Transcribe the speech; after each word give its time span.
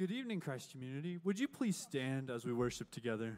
Good 0.00 0.12
evening, 0.12 0.40
Christ 0.40 0.72
community. 0.72 1.18
Would 1.24 1.38
you 1.38 1.46
please 1.46 1.76
stand 1.76 2.30
as 2.30 2.46
we 2.46 2.54
worship 2.54 2.90
together? 2.90 3.36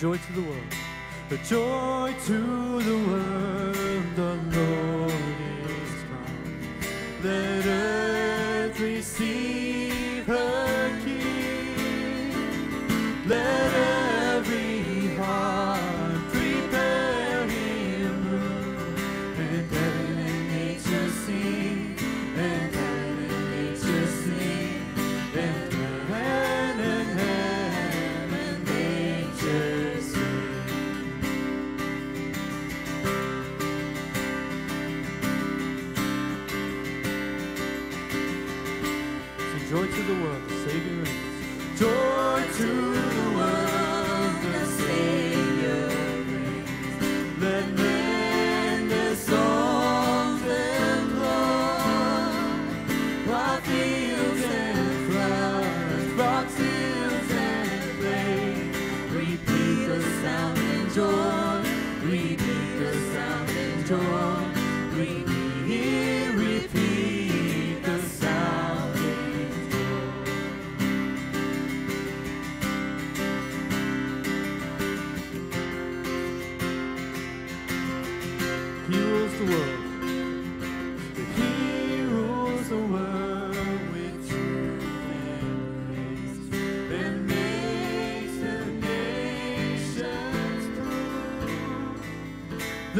joy 0.00 0.16
to 0.16 0.32
the 0.32 0.40
world. 0.40 0.74
The 1.28 1.36
joy 1.38 2.14
to 2.24 2.38
the 2.80 2.96
world, 3.10 4.16
the 4.16 4.34
Lord 4.56 5.12
is 5.68 6.02
come. 6.08 7.22
Let 7.22 7.89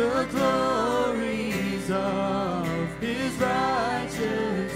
the 0.01 0.27
glories 0.31 1.91
of 1.91 2.67
his 3.01 3.35
righteousness 3.35 4.73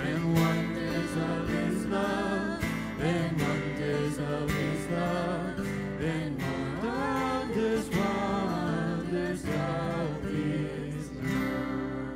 and 0.00 0.34
wonders 0.36 1.16
of 1.16 1.48
his 1.48 1.84
love 1.86 2.62
and 3.00 3.40
wonders 3.40 4.18
of 4.18 4.48
his 4.50 4.86
love 4.90 5.66
and 6.00 6.40
wonders, 6.80 7.88
wonders 7.90 9.42
of 9.42 10.22
his 10.30 11.10
love. 11.10 12.12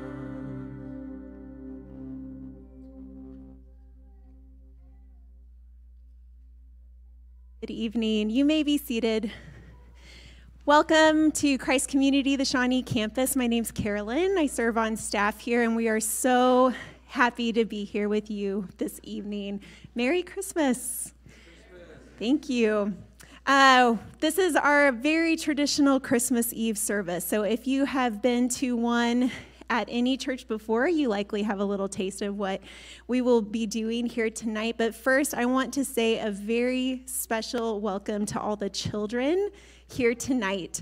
Good 7.60 7.70
evening. 7.70 8.30
You 8.30 8.44
may 8.44 8.62
be 8.62 8.78
seated. 8.78 9.32
Welcome 10.64 11.32
to 11.32 11.58
Christ 11.58 11.88
Community, 11.88 12.36
the 12.36 12.44
Shawnee 12.44 12.84
campus. 12.84 13.34
My 13.34 13.48
name's 13.48 13.72
Carolyn. 13.72 14.36
I 14.38 14.46
serve 14.46 14.78
on 14.78 14.96
staff 14.96 15.40
here, 15.40 15.64
and 15.64 15.74
we 15.74 15.88
are 15.88 15.98
so 15.98 16.72
happy 17.06 17.52
to 17.52 17.64
be 17.64 17.82
here 17.82 18.08
with 18.08 18.30
you 18.30 18.68
this 18.78 19.00
evening. 19.02 19.60
Merry 19.96 20.22
Christmas. 20.22 21.14
Thank 22.16 22.48
you. 22.48 22.94
Uh, 23.44 23.96
this 24.20 24.38
is 24.38 24.54
our 24.54 24.92
very 24.92 25.34
traditional 25.34 25.98
Christmas 25.98 26.52
Eve 26.52 26.78
service. 26.78 27.26
So 27.26 27.42
if 27.42 27.66
you 27.66 27.84
have 27.84 28.22
been 28.22 28.48
to 28.50 28.76
one 28.76 29.32
at 29.68 29.88
any 29.90 30.16
church 30.16 30.46
before, 30.46 30.86
you 30.86 31.08
likely 31.08 31.42
have 31.42 31.58
a 31.58 31.64
little 31.64 31.88
taste 31.88 32.22
of 32.22 32.38
what 32.38 32.60
we 33.08 33.20
will 33.20 33.42
be 33.42 33.66
doing 33.66 34.06
here 34.06 34.30
tonight. 34.30 34.76
But 34.78 34.94
first, 34.94 35.34
I 35.34 35.44
want 35.44 35.74
to 35.74 35.84
say 35.84 36.20
a 36.20 36.30
very 36.30 37.02
special 37.06 37.80
welcome 37.80 38.24
to 38.26 38.40
all 38.40 38.54
the 38.54 38.70
children 38.70 39.50
here 39.92 40.14
tonight. 40.14 40.80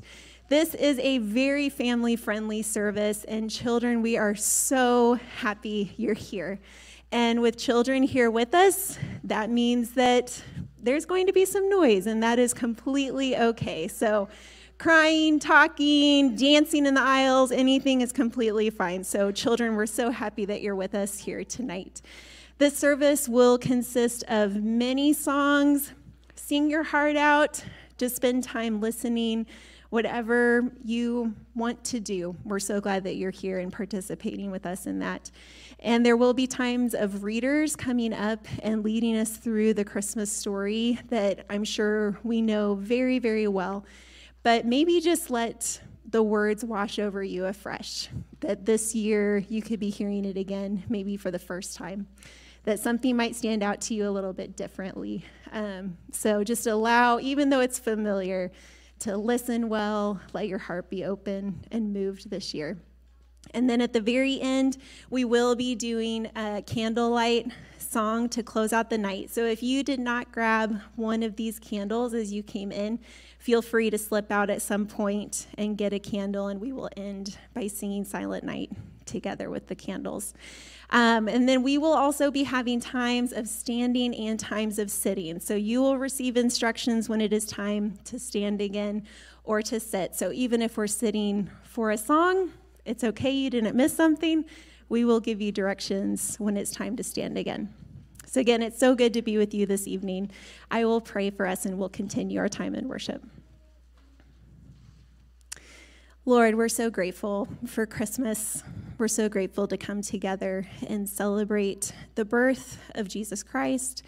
This 0.49 0.75
is 0.75 0.99
a 1.01 1.19
very 1.19 1.69
family 1.69 2.17
friendly 2.17 2.63
service, 2.63 3.25
and 3.25 3.51
children, 3.51 4.03
we 4.03 4.17
are 4.17 4.35
so 4.35 5.19
happy 5.39 5.93
you're 5.97 6.15
here. 6.15 6.61
And 7.13 7.43
with 7.43 7.59
children 7.59 8.05
here 8.05 8.31
with 8.31 8.55
us, 8.55 8.99
that 9.25 9.51
means 9.51 9.93
that 9.93 10.43
there's 10.81 11.05
going 11.07 11.27
to 11.27 11.33
be 11.33 11.45
some 11.45 11.69
noise, 11.69 12.07
and 12.07 12.23
that 12.23 12.39
is 12.39 12.55
completely 12.55 13.37
okay. 13.37 13.89
So, 13.89 14.29
crying, 14.79 15.41
talking, 15.41 16.37
dancing 16.37 16.87
in 16.87 16.95
the 16.95 17.03
aisles, 17.03 17.51
anything 17.51 18.01
is 18.01 18.13
completely 18.13 18.71
fine. 18.71 19.03
So, 19.03 19.33
children, 19.33 19.75
we're 19.75 19.87
so 19.87 20.11
happy 20.11 20.45
that 20.45 20.63
you're 20.63 20.77
with 20.77 20.95
us 20.95 21.19
here 21.19 21.43
tonight. 21.43 22.01
This 22.59 22.77
service 22.77 23.29
will 23.29 23.59
consist 23.59 24.23
of 24.29 24.63
many 24.63 25.13
songs. 25.13 25.93
Sing 26.37 26.71
your 26.71 26.83
heart 26.83 27.17
out, 27.17 27.65
just 28.01 28.17
spend 28.17 28.43
time 28.43 28.81
listening, 28.81 29.47
whatever 29.91 30.73
you 30.85 31.35
want 31.55 31.85
to 31.85 32.01
do. 32.01 32.35
We're 32.45 32.59
so 32.59 32.81
glad 32.81 33.05
that 33.05 33.15
you're 33.15 33.31
here 33.31 33.61
and 33.61 33.73
participating 33.73 34.51
with 34.51 34.67
us 34.67 34.87
in 34.87 34.99
that. 34.99 35.31
And 35.79 36.05
there 36.05 36.17
will 36.17 36.35
be 36.35 36.49
times 36.49 36.95
of 36.95 37.23
readers 37.23 37.77
coming 37.77 38.13
up 38.13 38.49
and 38.63 38.83
leading 38.83 39.17
us 39.17 39.37
through 39.37 39.75
the 39.75 39.85
Christmas 39.85 40.33
story 40.33 40.99
that 41.11 41.47
I'm 41.49 41.65
sure 41.65 42.19
we 42.25 42.43
know 42.43 42.75
very, 42.75 43.21
very 43.21 43.47
well 43.47 43.85
but 44.43 44.65
maybe 44.65 45.01
just 45.01 45.31
let 45.31 45.81
the 46.09 46.23
words 46.23 46.65
wash 46.65 46.99
over 46.99 47.23
you 47.23 47.47
afresh. 47.47 48.09
That 48.41 48.65
this 48.65 48.95
year 48.95 49.39
you 49.49 49.63
could 49.63 49.79
be 49.79 49.91
hearing 49.91 50.25
it 50.25 50.37
again, 50.37 50.83
maybe 50.89 51.17
for 51.17 51.31
the 51.31 51.39
first 51.39 51.77
time. 51.77 52.09
That 52.65 52.79
something 52.79 53.17
might 53.17 53.35
stand 53.37 53.63
out 53.63 53.81
to 53.83 53.95
you 53.95 54.07
a 54.07 54.11
little 54.11 54.33
bit 54.33 54.57
differently. 54.57 55.25
Um, 55.53 55.97
so 56.13 56.45
just 56.45 56.67
allow, 56.67 57.19
even 57.19 57.51
though 57.51 57.61
it's 57.61 57.79
familiar, 57.79 58.53
to 59.01 59.17
listen 59.17 59.69
well, 59.69 60.21
let 60.35 60.47
your 60.47 60.59
heart 60.59 60.91
be 60.91 61.05
open 61.05 61.65
and 61.73 61.93
moved 61.93 62.31
this 62.31 62.53
year. 62.53 62.77
And 63.55 63.69
then 63.69 63.81
at 63.81 63.93
the 63.93 64.01
very 64.01 64.41
end, 64.41 64.77
we 65.09 65.25
will 65.25 65.57
be 65.57 65.75
doing 65.75 66.31
a 66.37 66.63
candlelight 66.63 67.51
song 67.79 68.29
to 68.29 68.43
close 68.43 68.73
out 68.73 68.91
the 68.91 68.99
night. 68.99 69.31
So 69.31 69.45
if 69.47 69.63
you 69.63 69.83
did 69.83 69.99
not 69.99 70.31
grab 70.31 70.81
one 70.95 71.23
of 71.23 71.37
these 71.37 71.59
candles 71.59 72.15
as 72.15 72.33
you 72.33 72.43
came 72.43 72.71
in, 72.71 73.01
feel 73.39 73.63
free 73.63 73.91
to 73.91 73.99
slip 73.99 74.31
out 74.31 74.51
at 74.51 74.63
some 74.63 74.87
point 74.87 75.47
and 75.59 75.77
get 75.77 75.93
a 75.93 75.99
candle, 75.99 76.49
and 76.49 76.61
we 76.61 76.73
will 76.73 76.91
end 76.97 77.39
by 77.55 77.67
singing 77.67 78.05
Silent 78.05 78.45
Night 78.45 78.71
together 79.07 79.51
with 79.51 79.67
the 79.67 79.75
candles. 79.75 80.35
Um, 80.91 81.29
and 81.29 81.49
then 81.49 81.63
we 81.63 81.79
will 81.79 81.93
also 81.93 82.31
be 82.31 82.43
having 82.43 82.81
times 82.81 83.33
of 83.33 83.49
standing 83.49 84.15
and 84.15 84.39
times 84.39 84.79
of 84.79 84.91
sitting. 84.91 85.39
So 85.39 85.55
you 85.55 85.81
will 85.81 85.99
receive 85.99 86.37
instructions 86.37 87.09
when 87.09 87.21
it 87.21 87.33
is 87.33 87.47
time 87.47 87.99
to 88.05 88.19
stand 88.19 88.61
again 88.61 89.07
or 89.45 89.63
to 89.63 89.79
sit. 89.79 90.17
So 90.17 90.33
even 90.33 90.61
if 90.63 90.77
we're 90.77 90.89
sitting 90.89 91.51
for 91.63 91.91
a 91.91 91.99
song, 91.99 92.53
it's 92.85 93.05
okay, 93.05 93.31
you 93.31 93.51
didn't 93.51 93.77
miss 93.77 93.95
something. 93.95 94.45
We 94.89 95.05
will 95.05 95.21
give 95.21 95.41
you 95.41 95.53
directions 95.53 96.37
when 96.41 96.57
it's 96.57 96.73
time 96.73 96.97
to 96.97 97.05
stand 97.05 97.39
again. 97.39 97.73
So, 98.27 98.41
again, 98.41 98.63
it's 98.63 98.79
so 98.79 98.95
good 98.95 99.13
to 99.15 99.23
be 99.23 99.39
with 99.39 99.55
you 99.55 99.67
this 99.67 99.89
evening. 99.89 100.31
I 100.71 100.85
will 100.85 101.01
pray 101.01 101.31
for 101.31 101.49
us 101.49 101.67
and 101.67 101.79
we'll 101.79 101.89
continue 101.89 102.39
our 102.39 102.49
time 102.49 102.77
in 102.77 102.87
worship. 102.87 103.25
Lord, 106.27 106.55
we're 106.55 106.69
so 106.69 106.91
grateful 106.91 107.49
for 107.67 107.87
Christmas. 107.87 108.63
We're 108.99 109.09
so 109.09 109.31
grateful 109.31 109.67
to 109.67 109.79
come 109.79 110.03
together 110.03 110.67
and 110.87 111.09
celebrate 111.09 111.93
the 112.15 112.27
birth 112.27 112.79
of 112.95 113.09
Jesus 113.09 113.43
Christ, 113.43 114.03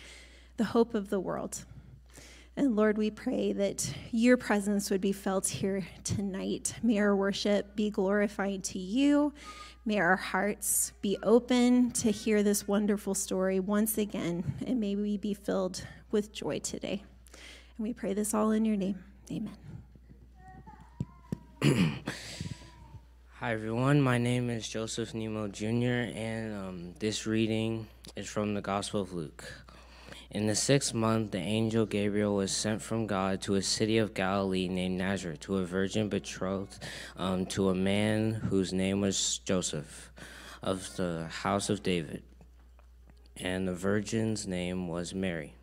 the 0.59 0.65
hope 0.65 0.95
of 0.95 1.09
the 1.09 1.19
world. 1.19 1.65
And 2.55 2.77
Lord, 2.77 2.99
we 2.99 3.11
pray 3.11 3.55
that 3.55 3.95
your 4.11 4.37
presence 4.37 4.91
would 4.91 5.01
be 5.01 5.13
felt 5.13 5.49
here 5.49 5.87
tonight. 6.05 6.75
May 6.83 6.99
our 6.99 7.17
worship 7.17 7.75
be 7.75 7.89
glorified 7.89 8.63
to 8.65 8.79
you. 8.79 9.33
May 9.87 9.99
our 9.99 10.17
hearts 10.17 10.93
be 11.01 11.17
open 11.23 11.93
to 11.93 12.11
hear 12.11 12.43
this 12.43 12.69
wonderful 12.69 13.15
story 13.15 13.59
once 13.59 13.97
again, 13.97 14.53
and 14.67 14.79
may 14.79 14.97
we 14.97 15.17
be 15.17 15.33
filled 15.33 15.87
with 16.11 16.31
joy 16.31 16.59
today. 16.59 17.03
And 17.79 17.87
we 17.87 17.95
pray 17.95 18.13
this 18.13 18.35
all 18.35 18.51
in 18.51 18.67
your 18.67 18.77
name. 18.77 19.03
Amen. 19.31 19.72
Hi, 23.39 23.53
everyone. 23.53 24.01
My 24.01 24.19
name 24.19 24.51
is 24.51 24.67
Joseph 24.67 25.15
Nemo 25.15 25.47
Jr., 25.47 26.11
and 26.17 26.55
um, 26.57 26.95
this 26.99 27.25
reading 27.25 27.87
is 28.17 28.27
from 28.27 28.55
the 28.55 28.61
Gospel 28.61 29.01
of 29.01 29.13
Luke. 29.13 29.45
In 30.33 30.49
the 30.49 30.57
sixth 30.57 30.93
month, 30.93 31.31
the 31.31 31.39
angel 31.39 31.87
Gabriel 31.87 32.35
was 32.35 32.51
sent 32.51 32.83
from 32.83 33.07
God 33.07 33.43
to 33.43 33.55
a 33.55 33.63
city 33.63 33.99
of 33.99 34.13
Galilee 34.13 34.67
named 34.67 34.99
Nazareth 34.99 35.39
to 35.41 35.59
a 35.59 35.65
virgin 35.65 36.09
betrothed 36.09 36.83
um, 37.17 37.47
to 37.47 37.69
a 37.69 37.75
man 37.77 38.33
whose 38.33 38.73
name 38.73 39.01
was 39.01 39.39
Joseph 39.45 40.11
of 40.65 40.97
the 40.97 41.29
house 41.31 41.71
of 41.71 41.85
David. 41.85 42.25
And 43.37 43.69
the 43.69 43.75
virgin's 43.75 44.49
name 44.49 44.89
was 44.89 45.15
Mary. 45.15 45.55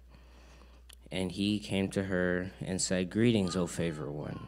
And 1.11 1.33
he 1.33 1.59
came 1.59 1.89
to 1.89 2.03
her 2.03 2.51
and 2.61 2.81
said, 2.81 3.09
Greetings, 3.09 3.57
O 3.57 3.67
favored 3.67 4.11
one. 4.11 4.47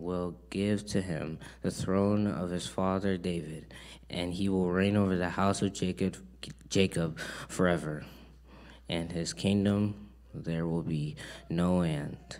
will 0.00 0.36
give 0.50 0.86
to 0.86 1.02
him 1.02 1.38
the 1.62 1.70
throne 1.70 2.26
of 2.26 2.50
his 2.50 2.66
father 2.66 3.16
David, 3.16 3.72
and 4.08 4.34
he 4.34 4.48
will 4.48 4.70
reign 4.70 4.96
over 4.96 5.16
the 5.16 5.30
house 5.30 5.62
of 5.62 5.72
Jacob, 5.72 6.16
Jacob 6.68 7.18
forever. 7.48 8.04
And 8.88 9.12
his 9.12 9.32
kingdom 9.32 10.10
there 10.34 10.66
will 10.66 10.82
be 10.82 11.16
no 11.48 11.82
end. 11.82 12.38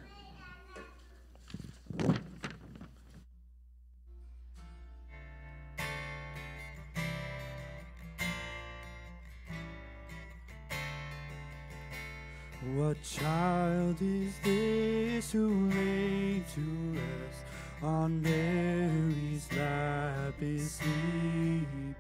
What 12.75 13.03
child 13.03 13.97
is 14.01 14.35
this 14.45 15.33
who 15.33 15.71
lay 15.71 16.43
to 16.55 16.61
rest 16.93 17.50
on 17.83 18.23
Mary's 18.23 19.49
lap 19.57 20.35
is 20.41 20.73
sleeping? 20.73 21.95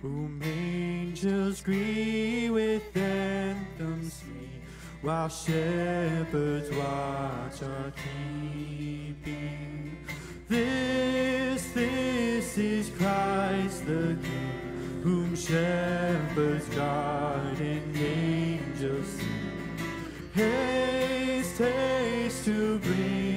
Whom 0.00 0.40
angels 0.42 1.60
greet 1.60 2.50
with 2.50 2.96
anthems 2.96 4.14
sweet, 4.14 4.62
while 5.02 5.28
shepherds 5.28 6.70
watch 6.76 7.62
are 7.62 7.92
keeping. 7.96 9.98
This 10.48 11.72
this 11.72 12.56
is 12.56 12.90
Christ 12.90 13.86
the 13.86 14.16
King, 14.22 15.00
whom 15.02 15.36
shepherds 15.36 16.68
guard 16.68 17.60
and 17.60 17.96
angels 17.96 19.06
sing. 19.06 19.26
Haste, 20.34 21.58
haste 21.58 22.44
to 22.44 22.78
bring 22.78 23.27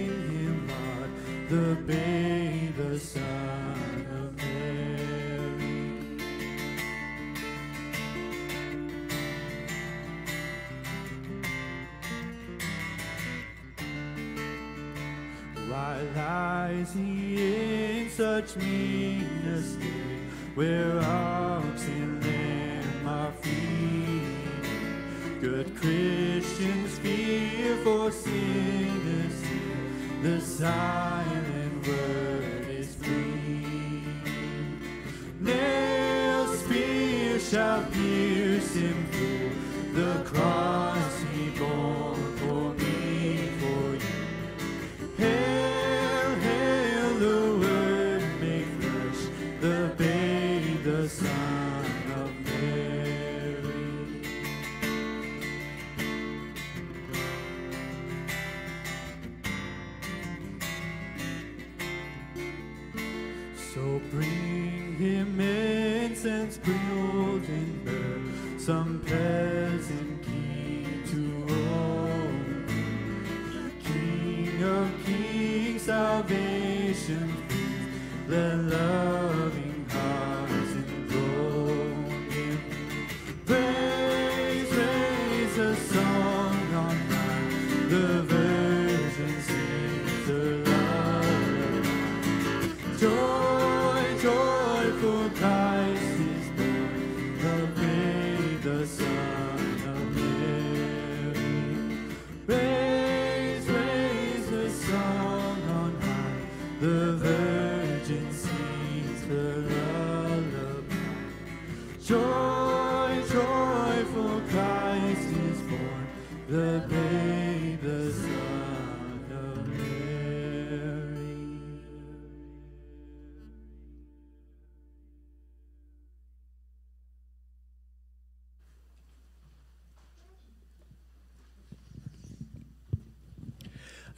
he 18.59 19.15
in 19.15 19.21
such 19.21 19.43
meanness 19.43 19.75
here, 19.75 20.29
where 20.55 20.97
ox 20.99 21.87
and 21.87 22.23
lamb 22.23 23.07
are 23.07 23.31
feeding? 23.41 24.37
Good 25.39 25.75
Christians 25.75 26.97
fear 26.99 27.77
for 27.83 28.11
sinners 28.11 29.41
the 30.21 30.39
silent 30.39 31.20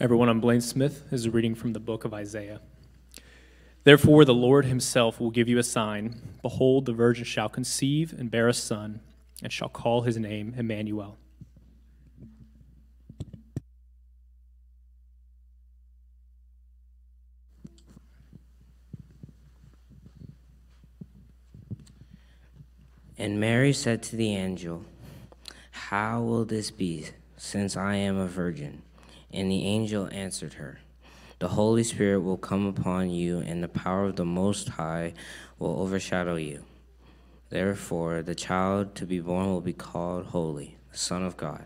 Everyone, 0.03 0.27
I'm 0.27 0.41
Blaine 0.41 0.59
Smith. 0.59 1.09
This 1.09 1.21
is 1.21 1.27
a 1.27 1.31
reading 1.31 1.55
from 1.55 1.71
the 1.71 1.79
book 1.79 2.03
of 2.03 2.13
Isaiah. 2.13 2.59
Therefore, 3.85 4.25
the 4.25 4.33
Lord 4.33 4.65
himself 4.65 5.17
will 5.17 5.31
give 5.31 5.47
you 5.47 5.57
a 5.57 5.63
sign. 5.63 6.19
Behold, 6.41 6.85
the 6.85 6.91
virgin 6.91 7.23
shall 7.23 7.47
conceive 7.47 8.11
and 8.11 8.29
bear 8.29 8.49
a 8.49 8.53
son, 8.53 8.99
and 9.41 9.53
shall 9.53 9.69
call 9.69 10.01
his 10.01 10.17
name 10.17 10.55
Emmanuel. 10.57 11.15
And 23.17 23.39
Mary 23.39 23.71
said 23.71 24.03
to 24.03 24.17
the 24.17 24.35
angel, 24.35 24.83
How 25.71 26.21
will 26.21 26.43
this 26.43 26.71
be, 26.71 27.05
since 27.37 27.77
I 27.77 27.95
am 27.95 28.17
a 28.17 28.27
virgin? 28.27 28.81
And 29.33 29.49
the 29.49 29.65
angel 29.65 30.07
answered 30.11 30.53
her, 30.53 30.79
The 31.39 31.49
Holy 31.49 31.83
Spirit 31.83 32.21
will 32.21 32.37
come 32.37 32.67
upon 32.67 33.09
you, 33.09 33.39
and 33.39 33.63
the 33.63 33.67
power 33.67 34.05
of 34.05 34.15
the 34.15 34.25
Most 34.25 34.69
High 34.69 35.13
will 35.57 35.81
overshadow 35.81 36.35
you. 36.35 36.63
Therefore, 37.49 38.21
the 38.21 38.35
child 38.35 38.95
to 38.95 39.05
be 39.05 39.19
born 39.19 39.47
will 39.47 39.61
be 39.61 39.73
called 39.73 40.27
Holy, 40.27 40.77
the 40.91 40.97
Son 40.97 41.23
of 41.23 41.35
God. 41.35 41.65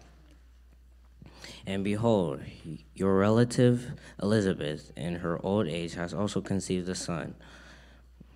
And 1.65 1.83
behold, 1.83 2.39
your 2.95 3.17
relative 3.17 3.91
Elizabeth, 4.23 4.91
in 4.95 5.15
her 5.15 5.45
old 5.45 5.67
age, 5.67 5.95
has 5.95 6.13
also 6.13 6.39
conceived 6.39 6.87
a 6.87 6.95
son. 6.95 7.35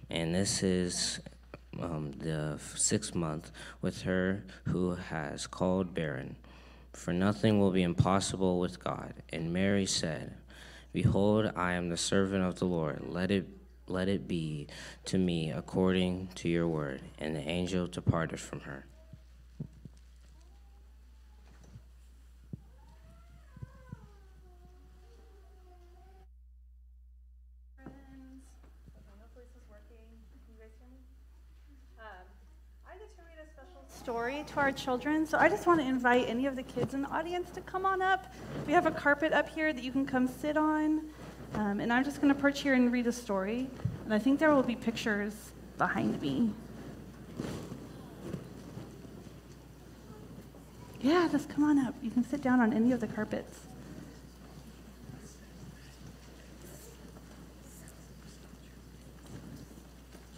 And 0.09 0.35
this 0.35 0.61
is 0.61 1.21
um, 1.79 2.11
the 2.19 2.59
sixth 2.75 3.15
month 3.15 3.51
with 3.81 4.01
her 4.01 4.43
who 4.67 4.95
has 4.95 5.47
called 5.47 5.93
barren. 5.93 6.35
For 6.93 7.13
nothing 7.13 7.59
will 7.59 7.71
be 7.71 7.83
impossible 7.83 8.59
with 8.59 8.83
God. 8.83 9.13
And 9.29 9.53
Mary 9.53 9.85
said, 9.85 10.35
Behold, 10.93 11.51
I 11.55 11.73
am 11.73 11.89
the 11.89 11.97
servant 11.97 12.43
of 12.43 12.59
the 12.59 12.65
Lord. 12.65 13.03
Let 13.05 13.31
it 13.31 13.47
let 13.87 14.07
it 14.07 14.27
be 14.27 14.67
to 15.05 15.17
me 15.17 15.51
according 15.51 16.29
to 16.35 16.47
your 16.49 16.67
word. 16.67 17.01
And 17.19 17.35
the 17.35 17.41
angel 17.41 17.87
departed 17.87 18.39
from 18.39 18.61
her. 18.61 18.85
friends. 27.75 28.47
Okay, 28.95 29.15
hopefully 29.19 29.45
this 29.51 29.59
is 29.59 29.67
working. 29.67 30.07
Can 30.31 30.55
you 30.55 30.59
guys 30.59 30.71
hear 30.79 30.87
me? 30.87 31.03
Um, 31.99 32.25
I 32.87 32.95
get 32.95 33.11
to 33.15 33.21
read 33.27 33.39
a 33.43 33.47
special 33.51 33.83
story 34.01 34.43
to 34.47 34.59
our 34.59 34.71
children, 34.71 35.27
so 35.27 35.37
I 35.37 35.47
just 35.47 35.67
want 35.67 35.79
to 35.79 35.85
invite 35.85 36.27
any 36.27 36.47
of 36.47 36.55
the 36.55 36.63
kids 36.63 36.95
in 36.95 37.03
the 37.03 37.07
audience 37.09 37.51
to 37.51 37.61
come 37.61 37.85
on 37.85 38.01
up. 38.01 38.33
We 38.65 38.73
have 38.73 38.87
a 38.87 38.91
carpet 38.91 39.31
up 39.31 39.47
here 39.47 39.71
that 39.71 39.83
you 39.83 39.91
can 39.91 40.07
come 40.07 40.27
sit 40.27 40.57
on, 40.57 41.03
um, 41.53 41.79
and 41.79 41.93
I'm 41.93 42.03
just 42.03 42.19
going 42.19 42.33
to 42.33 42.39
perch 42.39 42.61
here 42.61 42.73
and 42.73 42.91
read 42.91 43.05
a 43.05 43.11
story. 43.11 43.69
And 44.05 44.11
I 44.11 44.17
think 44.17 44.39
there 44.39 44.55
will 44.55 44.63
be 44.63 44.75
pictures 44.75 45.51
behind 45.77 46.19
me. 46.19 46.51
Yeah, 50.99 51.27
just 51.31 51.47
come 51.47 51.63
on 51.63 51.77
up. 51.77 51.93
You 52.01 52.09
can 52.09 52.23
sit 52.23 52.41
down 52.41 52.59
on 52.59 52.73
any 52.73 52.91
of 52.93 53.01
the 53.01 53.07
carpets. 53.07 53.59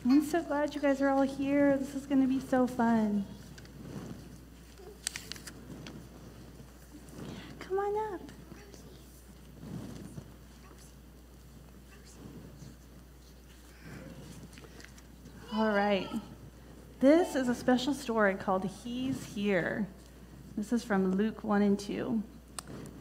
I'm 0.06 0.26
so 0.26 0.42
glad 0.42 0.76
you 0.76 0.82
guys 0.82 1.02
are 1.02 1.08
all 1.08 1.22
here. 1.22 1.78
This 1.78 1.96
is 1.96 2.06
going 2.06 2.22
to 2.22 2.28
be 2.28 2.42
so 2.42 2.68
fun. 2.68 3.26
Come 7.74 7.80
on 7.80 8.14
up. 8.14 8.22
All 15.56 15.72
right. 15.72 16.08
This 17.00 17.33
is 17.44 17.50
a 17.50 17.54
special 17.54 17.94
story 17.94 18.36
called 18.36 18.64
He's 18.86 19.22
Here. 19.36 19.86
This 20.56 20.72
is 20.72 20.82
from 20.82 21.18
Luke 21.18 21.44
1 21.44 21.62
and 21.62 21.78
2. 21.78 22.24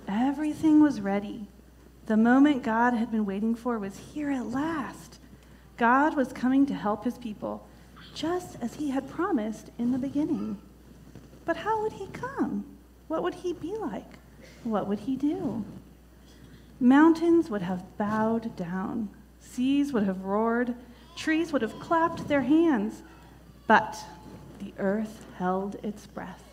Everything 0.08 0.82
was 0.82 1.00
ready. 1.00 1.46
The 2.06 2.16
moment 2.16 2.64
God 2.64 2.92
had 2.92 3.12
been 3.12 3.24
waiting 3.24 3.54
for 3.54 3.78
was 3.78 3.96
here 3.96 4.32
at 4.32 4.46
last. 4.46 5.20
God 5.76 6.16
was 6.16 6.32
coming 6.32 6.66
to 6.66 6.74
help 6.74 7.04
his 7.04 7.18
people, 7.18 7.64
just 8.16 8.56
as 8.60 8.74
he 8.74 8.90
had 8.90 9.08
promised 9.08 9.70
in 9.78 9.92
the 9.92 9.98
beginning. 9.98 10.58
But 11.44 11.58
how 11.58 11.80
would 11.80 11.92
he 11.92 12.08
come? 12.08 12.64
What 13.06 13.22
would 13.22 13.34
he 13.34 13.52
be 13.52 13.76
like? 13.76 14.14
What 14.64 14.88
would 14.88 14.98
he 14.98 15.14
do? 15.14 15.64
Mountains 16.80 17.48
would 17.48 17.62
have 17.62 17.96
bowed 17.96 18.56
down, 18.56 19.08
Seas 19.38 19.92
would 19.92 20.02
have 20.02 20.24
roared, 20.24 20.74
trees 21.14 21.52
would 21.52 21.62
have 21.62 21.78
clapped 21.78 22.26
their 22.26 22.42
hands, 22.42 23.04
but 23.68 23.96
the 24.62 24.72
earth 24.78 25.26
held 25.38 25.76
its 25.82 26.06
breath. 26.06 26.44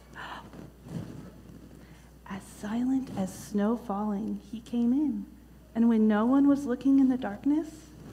As 2.27 2.41
silent 2.43 3.09
as 3.17 3.33
snow 3.33 3.77
falling, 3.77 4.39
he 4.51 4.59
came 4.59 4.93
in, 4.93 5.25
and 5.75 5.89
when 5.89 6.07
no 6.07 6.25
one 6.25 6.47
was 6.47 6.65
looking 6.65 6.99
in 6.99 7.09
the 7.09 7.17
darkness, 7.17 7.67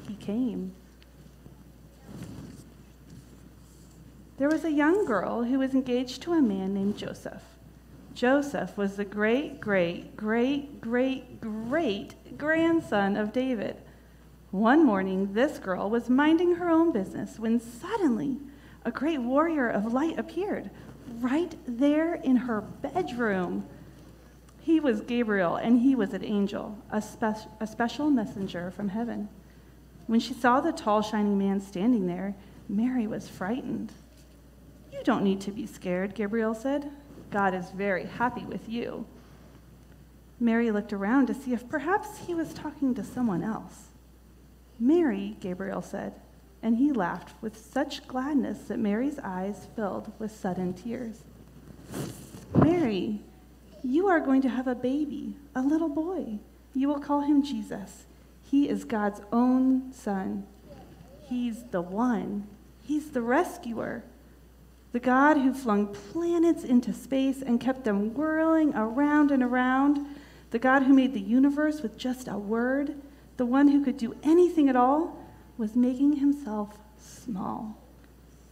he 0.07 0.15
came. 0.15 0.75
There 4.39 4.49
was 4.49 4.65
a 4.65 4.71
young 4.71 5.07
girl 5.07 5.45
who 5.45 5.59
was 5.59 5.73
engaged 5.73 6.23
to 6.23 6.33
a 6.33 6.43
man 6.43 6.75
named 6.75 6.99
Joseph. 6.99 7.43
Joseph 8.15 8.77
was 8.77 8.97
the 8.97 9.05
great, 9.05 9.61
great, 9.61 10.17
great, 10.17 10.81
great, 10.81 11.41
great 11.41 12.37
grandson 12.39 13.17
of 13.17 13.33
David. 13.33 13.77
One 14.51 14.85
morning, 14.85 15.33
this 15.33 15.59
girl 15.59 15.89
was 15.89 16.11
minding 16.11 16.57
her 16.57 16.69
own 16.69 16.93
business 16.93 17.39
when 17.39 17.61
suddenly 17.61 18.39
a 18.87 18.91
great 18.93 19.19
warrior 19.19 19.69
of 19.69 19.93
light 19.93 20.17
appeared 20.17 20.71
right 21.19 21.57
there 21.67 22.15
in 22.15 22.37
her 22.37 22.61
bedroom. 22.61 23.67
He 24.61 24.79
was 24.79 25.01
Gabriel, 25.01 25.57
and 25.57 25.81
he 25.81 25.95
was 25.97 26.15
an 26.15 26.25
angel, 26.25 26.79
a, 26.91 27.03
spe- 27.03 27.49
a 27.61 27.67
special 27.67 28.11
messenger 28.11 28.71
from 28.71 28.89
heaven. 28.89 29.29
When 30.07 30.21
she 30.21 30.35
saw 30.35 30.61
the 30.61 30.73
tall, 30.73 31.03
shining 31.03 31.37
man 31.37 31.61
standing 31.61 32.07
there, 32.07 32.37
Mary 32.69 33.09
was 33.09 33.29
frightened. 33.29 33.93
You 34.93 35.03
don't 35.03 35.25
need 35.25 35.41
to 35.43 35.51
be 35.51 35.67
scared, 35.67 36.15
Gabriel 36.15 36.55
said. 36.55 36.91
God 37.33 37.55
is 37.55 37.71
very 37.71 38.05
happy 38.05 38.45
with 38.45 38.69
you. 38.69 39.05
Mary 40.39 40.71
looked 40.71 40.93
around 40.93 41.27
to 41.27 41.35
see 41.35 41.53
if 41.53 41.69
perhaps 41.69 42.19
he 42.27 42.35
was 42.35 42.55
talking 42.55 42.95
to 42.95 43.03
someone 43.03 43.43
else. 43.43 43.89
Mary, 44.79 45.37
Gabriel 45.41 45.83
said, 45.83 46.15
and 46.67 46.79
he 46.79 46.91
laughed 46.91 47.33
with 47.41 47.57
such 47.57 48.09
gladness 48.09 48.59
that 48.67 48.81
Mary's 48.81 49.21
eyes 49.21 49.69
filled 49.77 50.11
with 50.19 50.33
sudden 50.33 50.75
tears. 50.75 51.21
Mary, 52.57 53.21
you 53.85 54.09
are 54.09 54.19
going 54.19 54.43
to 54.43 54.49
have 54.49 54.67
a 54.67 54.75
baby, 54.75 55.37
a 55.55 55.63
little 55.63 55.89
boy. 55.89 56.41
You 56.75 56.89
will 56.89 56.99
call 56.99 57.21
him 57.21 57.45
Jesus. 57.45 58.07
He 58.51 58.69
is 58.69 58.83
God's 58.83 59.21
own 59.31 59.93
son. 59.93 60.45
He's 61.23 61.63
the 61.71 61.83
one, 61.83 62.49
He's 62.83 63.13
the 63.13 63.23
rescuer. 63.23 64.03
The 64.91 64.99
God 64.99 65.37
who 65.37 65.55
flung 65.55 65.95
planets 65.95 66.65
into 66.65 66.93
space 66.93 67.43
and 67.43 67.61
kept 67.61 67.85
them 67.85 68.13
whirling 68.13 68.75
around 68.75 69.31
and 69.31 69.45
around. 69.45 70.05
The 70.51 70.59
God 70.59 70.83
who 70.83 70.95
made 70.95 71.15
the 71.15 71.21
universe 71.21 71.81
with 71.81 71.97
just 71.97 72.27
a 72.27 72.37
word. 72.37 72.97
The 73.37 73.47
one 73.47 73.69
who 73.69 73.85
could 73.85 73.99
do 73.99 74.17
anything 74.25 74.69
at 74.69 74.75
all 74.75 75.17
was 75.59 75.75
making 75.75 76.17
himself 76.17 76.79
small 76.99 77.79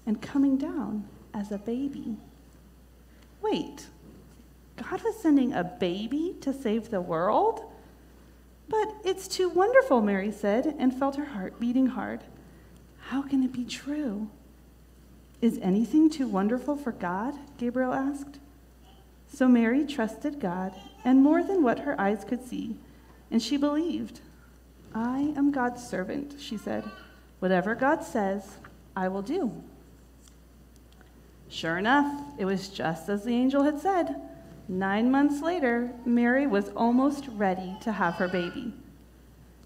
and 0.07 0.21
coming 0.21 0.57
down 0.57 1.07
as 1.33 1.51
a 1.53 1.59
baby. 1.59 2.17
Wait, 3.43 3.87
God 4.77 5.03
was 5.03 5.17
sending 5.17 5.53
a 5.53 5.65
baby 5.65 6.37
to 6.41 6.53
save 6.53 6.91
the 6.91 7.01
world? 7.01 7.71
But 8.69 8.95
it's 9.05 9.29
too 9.29 9.49
wonderful, 9.49 10.01
Mary 10.01 10.33
said, 10.33 10.75
and 10.79 10.95
felt 10.99 11.17
her 11.17 11.27
heart 11.27 11.61
beating 11.61 11.87
hard. 11.87 12.25
How 13.09 13.23
can 13.23 13.43
it 13.43 13.53
be 13.53 13.65
true? 13.65 14.31
Is 15.43 15.59
anything 15.61 16.09
too 16.09 16.27
wonderful 16.27 16.75
for 16.75 16.93
God? 16.93 17.35
Gabriel 17.59 17.93
asked. 17.93 18.39
So 19.27 19.49
Mary 19.49 19.85
trusted 19.85 20.41
God, 20.41 20.75
and 21.05 21.23
more 21.23 21.43
than 21.43 21.63
what 21.63 21.81
her 21.81 22.01
eyes 22.01 22.25
could 22.25 22.47
see, 22.47 22.77
and 23.31 23.43
she 23.43 23.57
believed. 23.57 24.21
I 24.95 25.33
am 25.37 25.51
God's 25.51 25.87
servant, 25.87 26.37
she 26.39 26.57
said. 26.57 26.89
Whatever 27.41 27.75
God 27.75 28.05
says, 28.05 28.59
I 28.97 29.09
will 29.09 29.23
do. 29.23 29.53
Sure 31.49 31.79
enough, 31.79 32.23
it 32.39 32.45
was 32.45 32.69
just 32.69 33.09
as 33.09 33.25
the 33.25 33.35
angel 33.35 33.65
had 33.65 33.81
said. 33.81 34.15
Nine 34.69 35.11
months 35.11 35.43
later, 35.43 35.93
Mary 36.05 36.47
was 36.47 36.71
almost 36.71 37.27
ready 37.29 37.77
to 37.83 37.93
have 37.93 38.15
her 38.15 38.29
baby. 38.29 38.73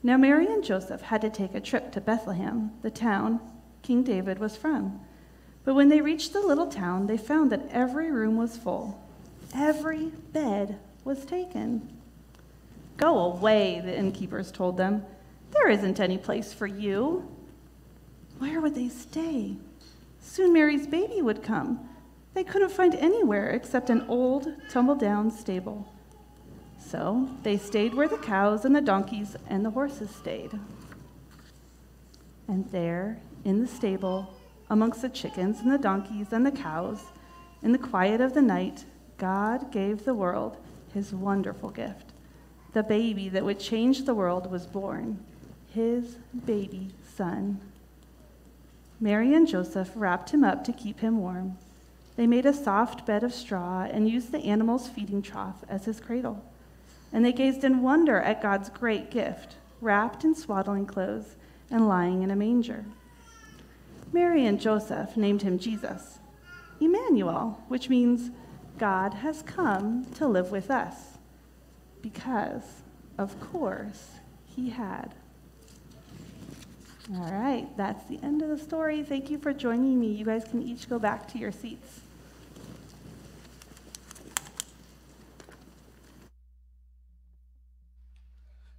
Now, 0.02 0.16
Mary 0.16 0.46
and 0.46 0.64
Joseph 0.64 1.02
had 1.02 1.20
to 1.20 1.30
take 1.30 1.54
a 1.54 1.60
trip 1.60 1.92
to 1.92 2.00
Bethlehem, 2.00 2.72
the 2.82 2.90
town 2.90 3.40
King 3.82 4.02
David 4.02 4.38
was 4.38 4.56
from. 4.56 5.00
But 5.64 5.74
when 5.74 5.88
they 5.88 6.00
reached 6.00 6.32
the 6.32 6.40
little 6.40 6.66
town, 6.66 7.06
they 7.06 7.16
found 7.16 7.52
that 7.52 7.68
every 7.70 8.10
room 8.10 8.36
was 8.36 8.56
full. 8.56 9.00
Every 9.54 10.06
bed 10.32 10.78
was 11.04 11.24
taken. 11.24 11.88
Go 12.96 13.18
away, 13.18 13.80
the 13.84 13.96
innkeepers 13.96 14.50
told 14.50 14.76
them. 14.76 15.04
There 15.52 15.68
isn't 15.70 16.00
any 16.00 16.18
place 16.18 16.52
for 16.52 16.66
you. 16.66 17.28
Where 18.38 18.60
would 18.60 18.74
they 18.74 18.88
stay? 18.88 19.56
Soon 20.20 20.52
Mary's 20.52 20.86
baby 20.86 21.22
would 21.22 21.42
come. 21.42 21.88
They 22.34 22.44
couldn't 22.44 22.70
find 22.70 22.94
anywhere 22.94 23.50
except 23.50 23.90
an 23.90 24.04
old, 24.08 24.52
tumble 24.70 24.94
down 24.94 25.30
stable. 25.30 25.92
So 26.78 27.28
they 27.42 27.56
stayed 27.56 27.94
where 27.94 28.08
the 28.08 28.18
cows 28.18 28.64
and 28.64 28.74
the 28.74 28.80
donkeys 28.80 29.36
and 29.48 29.64
the 29.64 29.70
horses 29.70 30.10
stayed. 30.10 30.52
And 32.46 32.70
there, 32.70 33.18
in 33.44 33.60
the 33.60 33.66
stable, 33.66 34.34
amongst 34.70 35.02
the 35.02 35.08
chickens 35.08 35.60
and 35.60 35.72
the 35.72 35.78
donkeys 35.78 36.32
and 36.32 36.46
the 36.46 36.52
cows, 36.52 37.00
in 37.62 37.72
the 37.72 37.78
quiet 37.78 38.20
of 38.20 38.34
the 38.34 38.42
night, 38.42 38.84
God 39.16 39.72
gave 39.72 40.04
the 40.04 40.14
world 40.14 40.56
his 40.94 41.12
wonderful 41.12 41.70
gift. 41.70 42.12
The 42.72 42.82
baby 42.82 43.28
that 43.30 43.44
would 43.44 43.58
change 43.58 44.04
the 44.04 44.14
world 44.14 44.50
was 44.50 44.66
born, 44.66 45.24
his 45.74 46.16
baby 46.46 46.90
son. 47.16 47.60
Mary 49.00 49.34
and 49.34 49.46
Joseph 49.46 49.90
wrapped 49.94 50.30
him 50.30 50.42
up 50.42 50.64
to 50.64 50.72
keep 50.72 51.00
him 51.00 51.18
warm. 51.18 51.56
They 52.16 52.26
made 52.26 52.46
a 52.46 52.52
soft 52.52 53.06
bed 53.06 53.22
of 53.22 53.32
straw 53.32 53.82
and 53.84 54.08
used 54.08 54.32
the 54.32 54.44
animal's 54.44 54.88
feeding 54.88 55.22
trough 55.22 55.62
as 55.68 55.84
his 55.84 56.00
cradle. 56.00 56.44
And 57.12 57.24
they 57.24 57.32
gazed 57.32 57.62
in 57.62 57.82
wonder 57.82 58.18
at 58.18 58.42
God's 58.42 58.70
great 58.70 59.10
gift, 59.10 59.54
wrapped 59.80 60.24
in 60.24 60.34
swaddling 60.34 60.84
clothes 60.84 61.36
and 61.70 61.88
lying 61.88 62.22
in 62.22 62.30
a 62.30 62.36
manger. 62.36 62.84
Mary 64.12 64.46
and 64.46 64.60
Joseph 64.60 65.16
named 65.16 65.42
him 65.42 65.58
Jesus, 65.58 66.18
Emmanuel, 66.80 67.62
which 67.68 67.88
means 67.88 68.30
God 68.78 69.14
has 69.14 69.42
come 69.42 70.06
to 70.14 70.26
live 70.26 70.50
with 70.50 70.70
us. 70.70 71.18
Because, 72.00 72.82
of 73.16 73.38
course, 73.40 74.12
he 74.46 74.70
had. 74.70 75.14
All 77.14 77.32
right, 77.32 77.66
that's 77.74 78.04
the 78.04 78.20
end 78.22 78.42
of 78.42 78.50
the 78.50 78.58
story. 78.58 79.02
Thank 79.02 79.30
you 79.30 79.38
for 79.38 79.54
joining 79.54 79.98
me. 79.98 80.08
You 80.08 80.26
guys 80.26 80.44
can 80.44 80.62
each 80.62 80.90
go 80.90 80.98
back 80.98 81.26
to 81.32 81.38
your 81.38 81.50
seats. 81.50 82.00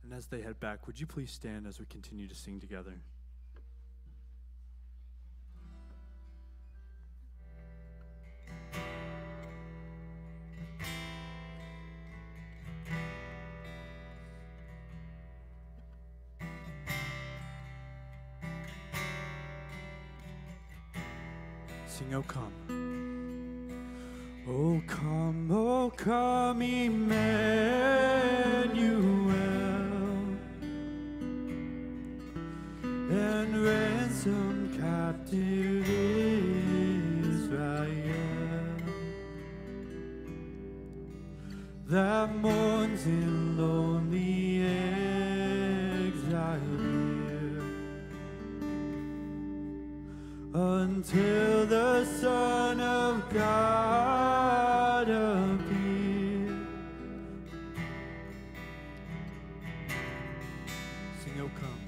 And 0.03 0.13
as 0.13 0.27
they 0.27 0.41
head 0.41 0.59
back, 0.59 0.85
would 0.85 0.99
you 0.99 1.07
please 1.07 1.31
stand 1.31 1.65
as 1.65 1.79
we 1.79 1.87
continue 1.87 2.27
to 2.27 2.35
sing 2.35 2.59
together? 2.59 2.93
Sing, 21.99 22.15
Oh 22.15 22.23
Come. 22.23 22.53
Oh 24.47 24.81
come, 24.87 25.51
oh 25.51 25.91
come, 25.97 26.61
Emmanuel, 26.61 27.19
and 32.83 33.63
ransom 33.65 34.77
captive 34.79 35.89
Israel. 37.21 38.77
That 41.89 42.33
mourns 42.33 43.05
in 43.05 43.57
lonely 43.57 44.63
exile 46.07 46.59
until 50.53 51.58
God 53.33 55.07
appear. 55.07 56.57
Sing, 61.23 61.39
O 61.39 61.49
come. 61.59 61.79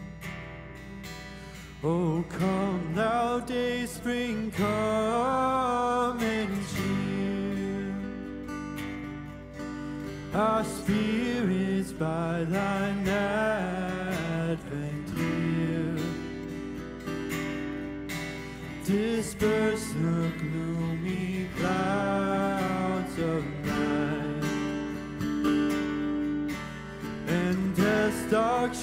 O 1.84 2.24
come, 2.30 2.94
thou 2.94 3.40
day 3.40 3.88
spring, 3.88 4.52
come 4.52 6.20
and 6.20 6.62
cheer. 6.70 7.96
Our 10.36 10.64
spirits 10.64 11.92
by 11.92 12.44
thine 12.44 13.08
advent 13.08 15.10
here. 15.18 15.98
Disperse 18.86 19.88
the 19.94 20.32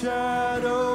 shadow 0.01 0.88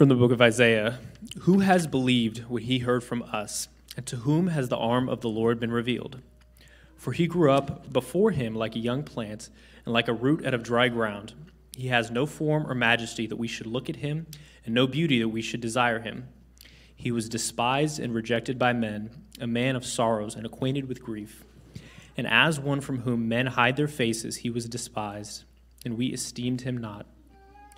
From 0.00 0.08
the 0.08 0.14
book 0.14 0.32
of 0.32 0.40
Isaiah 0.40 0.98
Who 1.40 1.58
has 1.58 1.86
believed 1.86 2.46
what 2.48 2.62
he 2.62 2.78
heard 2.78 3.04
from 3.04 3.22
us, 3.22 3.68
and 3.98 4.06
to 4.06 4.16
whom 4.16 4.46
has 4.46 4.70
the 4.70 4.78
arm 4.78 5.10
of 5.10 5.20
the 5.20 5.28
Lord 5.28 5.60
been 5.60 5.70
revealed? 5.70 6.22
For 6.96 7.12
he 7.12 7.26
grew 7.26 7.52
up 7.52 7.92
before 7.92 8.30
him 8.30 8.54
like 8.54 8.74
a 8.74 8.78
young 8.78 9.02
plant, 9.02 9.50
and 9.84 9.92
like 9.92 10.08
a 10.08 10.14
root 10.14 10.46
out 10.46 10.54
of 10.54 10.62
dry 10.62 10.88
ground. 10.88 11.34
He 11.76 11.88
has 11.88 12.10
no 12.10 12.24
form 12.24 12.66
or 12.66 12.74
majesty 12.74 13.26
that 13.26 13.36
we 13.36 13.46
should 13.46 13.66
look 13.66 13.90
at 13.90 13.96
him, 13.96 14.26
and 14.64 14.74
no 14.74 14.86
beauty 14.86 15.18
that 15.18 15.28
we 15.28 15.42
should 15.42 15.60
desire 15.60 16.00
him. 16.00 16.28
He 16.96 17.12
was 17.12 17.28
despised 17.28 18.00
and 18.00 18.14
rejected 18.14 18.58
by 18.58 18.72
men, 18.72 19.10
a 19.38 19.46
man 19.46 19.76
of 19.76 19.84
sorrows 19.84 20.34
and 20.34 20.46
acquainted 20.46 20.88
with 20.88 21.02
grief. 21.02 21.44
And 22.16 22.26
as 22.26 22.58
one 22.58 22.80
from 22.80 23.00
whom 23.00 23.28
men 23.28 23.48
hide 23.48 23.76
their 23.76 23.86
faces, 23.86 24.36
he 24.36 24.48
was 24.48 24.64
despised, 24.64 25.44
and 25.84 25.98
we 25.98 26.06
esteemed 26.06 26.62
him 26.62 26.78
not. 26.78 27.04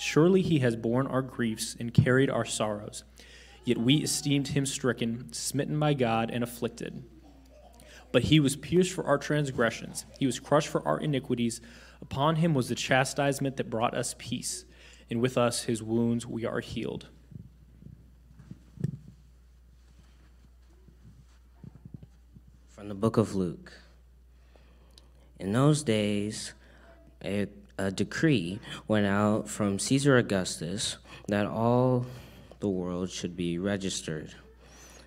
Surely 0.02 0.42
he 0.42 0.58
has 0.58 0.74
borne 0.74 1.06
our 1.06 1.22
griefs 1.22 1.76
and 1.78 1.94
carried 1.94 2.28
our 2.28 2.44
sorrows. 2.44 3.04
Yet 3.64 3.78
we 3.78 3.98
esteemed 3.98 4.48
him 4.48 4.66
stricken, 4.66 5.32
smitten 5.32 5.78
by 5.78 5.94
God, 5.94 6.28
and 6.28 6.42
afflicted. 6.42 7.04
But 8.10 8.24
he 8.24 8.40
was 8.40 8.56
pierced 8.56 8.92
for 8.92 9.04
our 9.04 9.16
transgressions, 9.16 10.04
he 10.18 10.26
was 10.26 10.40
crushed 10.40 10.66
for 10.66 10.86
our 10.86 10.98
iniquities. 10.98 11.60
Upon 12.00 12.34
him 12.34 12.52
was 12.52 12.68
the 12.68 12.74
chastisement 12.74 13.56
that 13.58 13.70
brought 13.70 13.94
us 13.94 14.16
peace, 14.18 14.64
and 15.08 15.20
with 15.20 15.38
us 15.38 15.62
his 15.62 15.84
wounds 15.84 16.26
we 16.26 16.44
are 16.44 16.58
healed. 16.58 17.06
From 22.66 22.88
the 22.88 22.96
book 22.96 23.18
of 23.18 23.36
Luke. 23.36 23.72
In 25.38 25.52
those 25.52 25.84
days, 25.84 26.54
a, 27.24 27.46
a 27.78 27.90
decree 27.90 28.61
went 28.88 29.06
out 29.06 29.48
from 29.48 29.78
Caesar 29.78 30.16
Augustus 30.16 30.98
that 31.28 31.46
all 31.46 32.06
the 32.61 32.68
world 32.68 33.11
should 33.11 33.37
be 33.37 33.58
registered. 33.58 34.35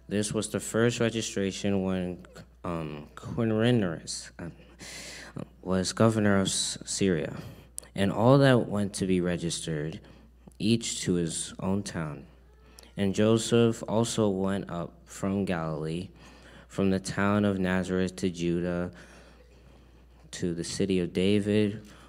This 0.07 0.33
was 0.33 0.49
the 0.49 0.59
first 0.59 0.99
registration 0.99 1.83
when 1.83 2.25
um, 2.63 3.07
Quirinius 3.15 4.31
um, 4.39 4.51
was 5.61 5.93
governor 5.93 6.39
of 6.39 6.49
Syria, 6.49 7.33
and 7.95 8.11
all 8.11 8.37
that 8.39 8.67
went 8.67 8.93
to 8.95 9.07
be 9.07 9.21
registered, 9.21 9.99
each 10.59 11.01
to 11.01 11.13
his 11.13 11.53
own 11.59 11.83
town. 11.83 12.25
And 12.97 13.13
Joseph 13.13 13.83
also 13.87 14.29
went 14.29 14.69
up 14.69 14.93
from 15.05 15.45
Galilee, 15.45 16.09
from 16.67 16.89
the 16.89 16.99
town 16.99 17.45
of 17.45 17.59
Nazareth 17.59 18.15
to 18.17 18.29
Judah, 18.29 18.91
to 20.31 20.53
the 20.53 20.63
city 20.63 20.99
of 20.99 21.13
David, 21.13 21.81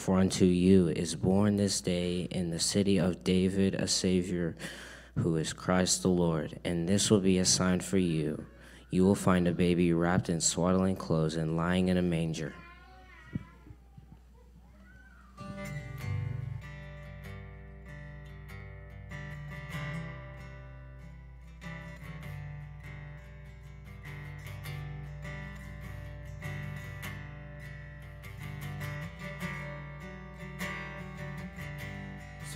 for 0.00 0.18
unto 0.18 0.46
you 0.46 0.88
is 0.88 1.14
born 1.14 1.56
this 1.56 1.82
day 1.82 2.26
in 2.30 2.48
the 2.48 2.58
city 2.58 2.98
of 2.98 3.22
David 3.22 3.74
a 3.74 3.86
Savior, 3.86 4.56
who 5.18 5.36
is 5.36 5.52
Christ 5.52 6.00
the 6.00 6.08
Lord. 6.08 6.58
And 6.64 6.88
this 6.88 7.10
will 7.10 7.20
be 7.20 7.38
a 7.38 7.44
sign 7.44 7.80
for 7.80 7.98
you. 7.98 8.46
You 8.90 9.04
will 9.04 9.14
find 9.14 9.46
a 9.46 9.52
baby 9.52 9.92
wrapped 9.92 10.30
in 10.30 10.40
swaddling 10.40 10.96
clothes 10.96 11.36
and 11.36 11.54
lying 11.54 11.88
in 11.88 11.98
a 11.98 12.02
manger. 12.02 12.54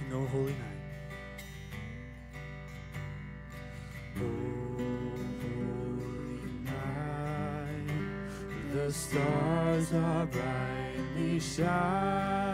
Sing 0.04 0.16
O 0.16 0.26
Holy 0.26 0.52
Night. 0.52 0.60
O 4.16 4.20
holy 4.76 6.50
night, 6.64 7.88
the 8.72 8.92
stars 8.92 9.92
are 9.92 10.26
brightly 10.26 11.40
shining. 11.40 12.53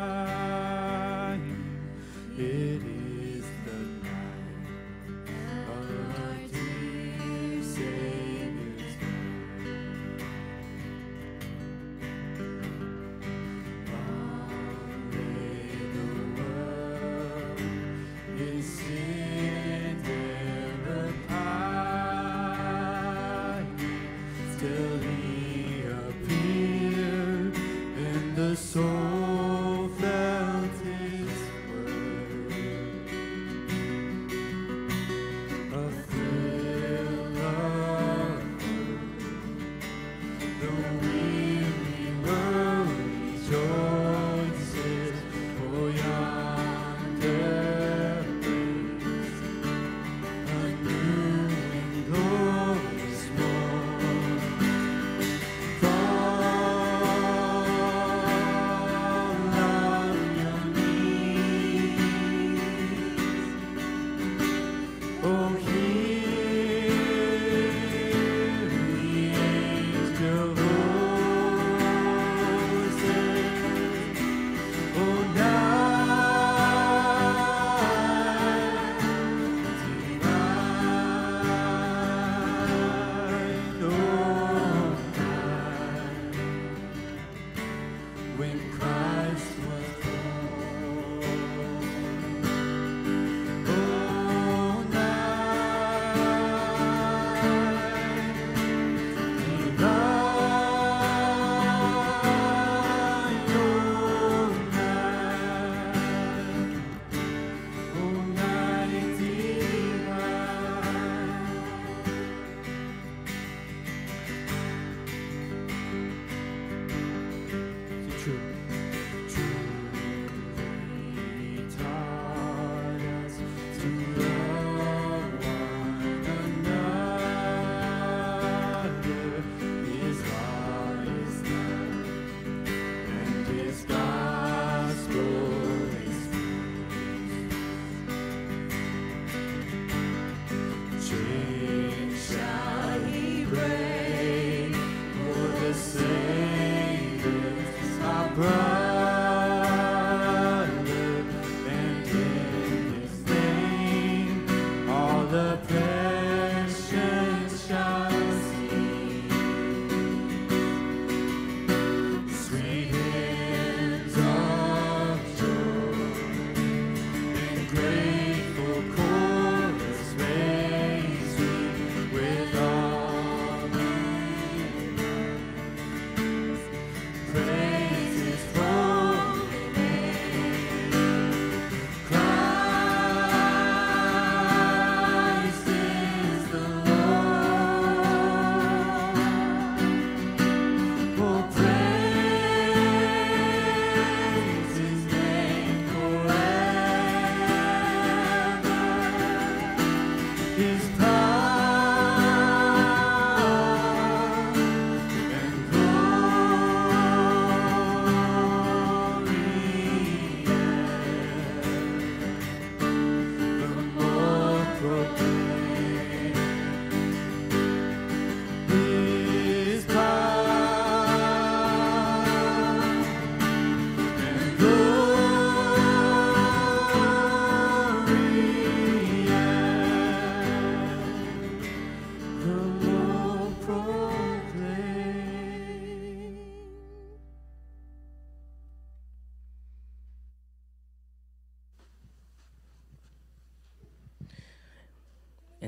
when 88.41 88.59
Christ 88.73 89.59
was. 89.69 89.80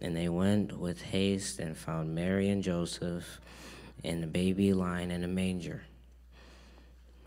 And 0.00 0.16
they 0.16 0.28
went 0.28 0.78
with 0.78 1.00
haste 1.00 1.58
and 1.58 1.76
found 1.76 2.14
Mary 2.14 2.48
and 2.48 2.62
Joseph 2.62 3.40
and 4.04 4.22
the 4.22 4.26
baby 4.26 4.72
lying 4.72 5.10
in 5.10 5.24
a 5.24 5.28
manger. 5.28 5.82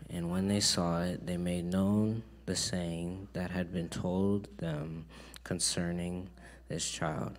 And 0.08 0.30
when 0.30 0.48
they 0.48 0.60
saw 0.60 1.02
it, 1.02 1.26
they 1.26 1.36
made 1.36 1.64
known 1.64 2.22
the 2.46 2.56
saying 2.56 3.28
that 3.32 3.50
had 3.50 3.72
been 3.72 3.88
told 3.88 4.48
them 4.58 5.06
concerning 5.44 6.28
this 6.68 6.88
child. 6.88 7.38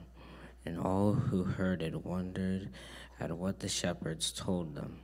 And 0.65 0.79
all 0.79 1.13
who 1.13 1.43
heard 1.43 1.81
it 1.81 2.05
wondered 2.05 2.69
at 3.19 3.31
what 3.31 3.59
the 3.59 3.69
shepherds 3.69 4.31
told 4.31 4.75
them. 4.75 4.99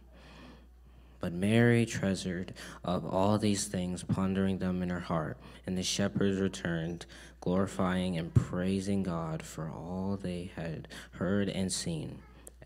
But 1.20 1.34
Mary 1.34 1.86
treasured 1.86 2.54
up 2.86 3.04
all 3.12 3.38
these 3.38 3.66
things, 3.66 4.04
pondering 4.04 4.60
them 4.60 4.82
in 4.84 4.90
her 4.90 5.00
heart. 5.00 5.38
And 5.66 5.78
the 5.78 5.84
shepherds 5.84 6.40
returned, 6.40 7.06
glorifying 7.42 8.18
and 8.18 8.34
praising 8.34 9.04
God 9.04 9.42
for 9.42 9.70
all 9.70 10.18
they 10.22 10.52
had 10.56 10.88
heard 11.12 11.50
and 11.50 11.72
seen, 11.72 12.20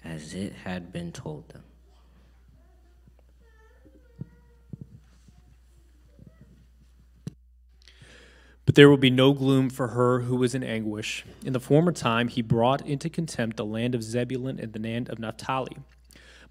as 0.04 0.34
it 0.34 0.54
had 0.54 0.92
been 0.92 1.12
told 1.12 1.48
them. 1.50 1.64
But 8.66 8.76
there 8.76 8.90
will 8.90 8.98
be 8.98 9.10
no 9.10 9.34
gloom 9.34 9.70
for 9.70 9.90
her 9.90 10.22
who 10.22 10.42
is 10.44 10.54
in 10.56 10.64
anguish. 10.64 11.26
In 11.44 11.52
the 11.52 11.60
former 11.60 11.92
time, 11.92 12.28
he 12.28 12.42
brought 12.42 12.86
into 12.86 13.10
contempt 13.10 13.58
the 13.58 13.66
land 13.66 13.96
of 13.96 14.04
Zebulun 14.04 14.60
and 14.60 14.72
the 14.72 14.80
land 14.80 15.10
of 15.10 15.20
Naphtali. 15.20 15.78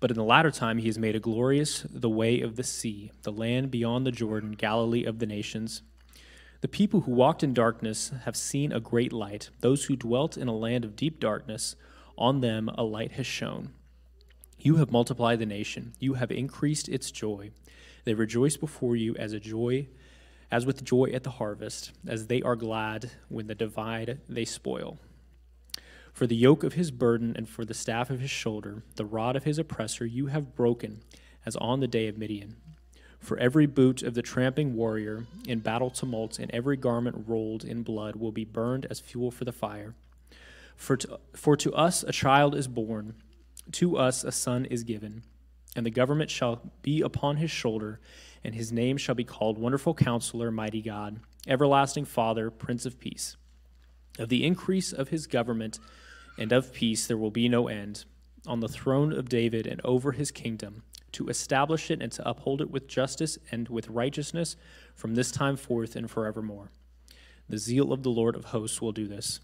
But 0.00 0.10
in 0.10 0.16
the 0.16 0.24
latter 0.24 0.50
time, 0.50 0.78
he 0.78 0.86
has 0.86 0.98
made 0.98 1.14
a 1.14 1.20
glorious 1.20 1.84
the 1.88 2.08
way 2.08 2.40
of 2.40 2.56
the 2.56 2.64
sea, 2.64 3.12
the 3.22 3.32
land 3.32 3.70
beyond 3.70 4.06
the 4.06 4.12
Jordan, 4.12 4.52
Galilee 4.52 5.04
of 5.04 5.18
the 5.18 5.26
nations. 5.26 5.82
The 6.62 6.68
people 6.68 7.02
who 7.02 7.12
walked 7.12 7.42
in 7.42 7.54
darkness 7.54 8.10
have 8.24 8.36
seen 8.36 8.72
a 8.72 8.80
great 8.80 9.12
light. 9.12 9.50
Those 9.60 9.84
who 9.84 9.96
dwelt 9.96 10.36
in 10.36 10.48
a 10.48 10.56
land 10.56 10.84
of 10.84 10.96
deep 10.96 11.20
darkness, 11.20 11.76
on 12.16 12.40
them 12.40 12.68
a 12.74 12.82
light 12.82 13.12
has 13.12 13.26
shone. 13.26 13.72
You 14.58 14.76
have 14.76 14.90
multiplied 14.90 15.38
the 15.38 15.46
nation, 15.46 15.92
you 15.98 16.14
have 16.14 16.30
increased 16.30 16.88
its 16.88 17.10
joy. 17.10 17.50
They 18.04 18.14
rejoice 18.14 18.56
before 18.56 18.96
you 18.96 19.14
as 19.16 19.32
a 19.32 19.40
joy 19.40 19.88
as 20.50 20.66
with 20.66 20.84
joy 20.84 21.10
at 21.14 21.22
the 21.22 21.30
harvest, 21.30 21.92
as 22.06 22.26
they 22.26 22.42
are 22.42 22.56
glad 22.56 23.10
when 23.28 23.46
the 23.46 23.54
divide 23.54 24.18
they 24.28 24.44
spoil. 24.44 24.98
For 26.20 26.26
the 26.26 26.36
yoke 26.36 26.64
of 26.64 26.74
his 26.74 26.90
burden 26.90 27.32
and 27.34 27.48
for 27.48 27.64
the 27.64 27.72
staff 27.72 28.10
of 28.10 28.20
his 28.20 28.28
shoulder, 28.28 28.82
the 28.96 29.06
rod 29.06 29.36
of 29.36 29.44
his 29.44 29.58
oppressor, 29.58 30.04
you 30.04 30.26
have 30.26 30.54
broken, 30.54 31.00
as 31.46 31.56
on 31.56 31.80
the 31.80 31.88
day 31.88 32.08
of 32.08 32.18
Midian. 32.18 32.56
For 33.18 33.38
every 33.38 33.64
boot 33.64 34.02
of 34.02 34.12
the 34.12 34.20
tramping 34.20 34.74
warrior 34.74 35.24
in 35.48 35.60
battle 35.60 35.88
tumults 35.88 36.38
and 36.38 36.50
every 36.50 36.76
garment 36.76 37.24
rolled 37.26 37.64
in 37.64 37.82
blood 37.82 38.16
will 38.16 38.32
be 38.32 38.44
burned 38.44 38.84
as 38.90 39.00
fuel 39.00 39.30
for 39.30 39.46
the 39.46 39.50
fire. 39.50 39.94
For 40.76 40.98
to, 40.98 41.20
for 41.34 41.56
to 41.56 41.72
us 41.72 42.02
a 42.02 42.12
child 42.12 42.54
is 42.54 42.68
born, 42.68 43.14
to 43.72 43.96
us 43.96 44.22
a 44.22 44.30
son 44.30 44.66
is 44.66 44.84
given, 44.84 45.22
and 45.74 45.86
the 45.86 45.90
government 45.90 46.28
shall 46.28 46.70
be 46.82 47.00
upon 47.00 47.38
his 47.38 47.50
shoulder 47.50 47.98
and 48.44 48.54
his 48.54 48.70
name 48.70 48.98
shall 48.98 49.14
be 49.14 49.24
called 49.24 49.56
Wonderful 49.56 49.94
Counselor, 49.94 50.50
Mighty 50.50 50.82
God, 50.82 51.20
Everlasting 51.48 52.04
Father, 52.04 52.50
Prince 52.50 52.84
of 52.84 53.00
Peace. 53.00 53.38
Of 54.18 54.28
the 54.28 54.44
increase 54.44 54.92
of 54.92 55.08
his 55.08 55.26
government 55.26 55.78
and 56.40 56.50
of 56.52 56.72
peace 56.72 57.06
there 57.06 57.18
will 57.18 57.30
be 57.30 57.48
no 57.48 57.68
end, 57.68 58.06
on 58.46 58.60
the 58.60 58.68
throne 58.68 59.12
of 59.12 59.28
David 59.28 59.66
and 59.66 59.80
over 59.84 60.12
his 60.12 60.30
kingdom, 60.30 60.82
to 61.12 61.28
establish 61.28 61.90
it 61.90 62.00
and 62.00 62.10
to 62.12 62.28
uphold 62.28 62.62
it 62.62 62.70
with 62.70 62.88
justice 62.88 63.38
and 63.52 63.68
with 63.68 63.88
righteousness 63.88 64.56
from 64.94 65.14
this 65.14 65.30
time 65.30 65.56
forth 65.56 65.94
and 65.94 66.10
forevermore. 66.10 66.70
The 67.48 67.58
zeal 67.58 67.92
of 67.92 68.02
the 68.02 68.10
Lord 68.10 68.34
of 68.34 68.46
hosts 68.46 68.80
will 68.80 68.92
do 68.92 69.06
this. 69.06 69.40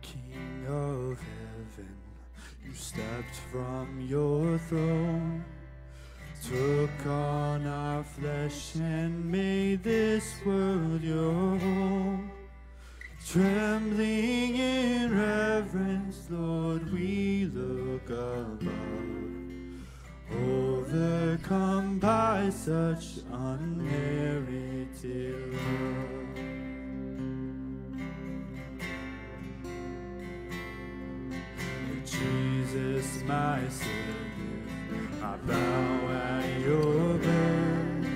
King 0.00 0.64
of 0.68 1.18
heaven, 1.18 1.94
you 2.64 2.72
stepped 2.74 3.36
from 3.50 4.00
your 4.08 4.56
throne, 4.58 5.44
took 6.42 7.06
on 7.06 7.66
our 7.66 8.02
flesh 8.02 8.74
and 8.76 9.30
made 9.30 9.82
this 9.82 10.34
world 10.46 11.02
your 11.02 11.58
home. 11.58 12.30
Trembling 13.28 14.56
in 14.56 15.14
reverence, 15.16 16.26
Lord, 16.30 16.90
we 16.92 17.50
look 17.52 18.08
above, 18.08 18.66
overcome 20.32 21.98
by 21.98 22.50
such 22.50 23.18
unmerited 23.30 25.51
my 33.32 33.60
Savior, 33.68 35.08
I 35.22 35.36
bow 35.48 36.08
at 36.28 36.60
your 36.60 37.14
birth, 37.24 38.06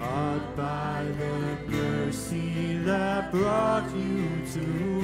awed 0.00 0.56
by 0.56 1.04
the 1.20 1.36
mercy 1.70 2.78
that 2.88 3.30
brought 3.30 3.88
you 3.94 4.22
to 4.54 4.97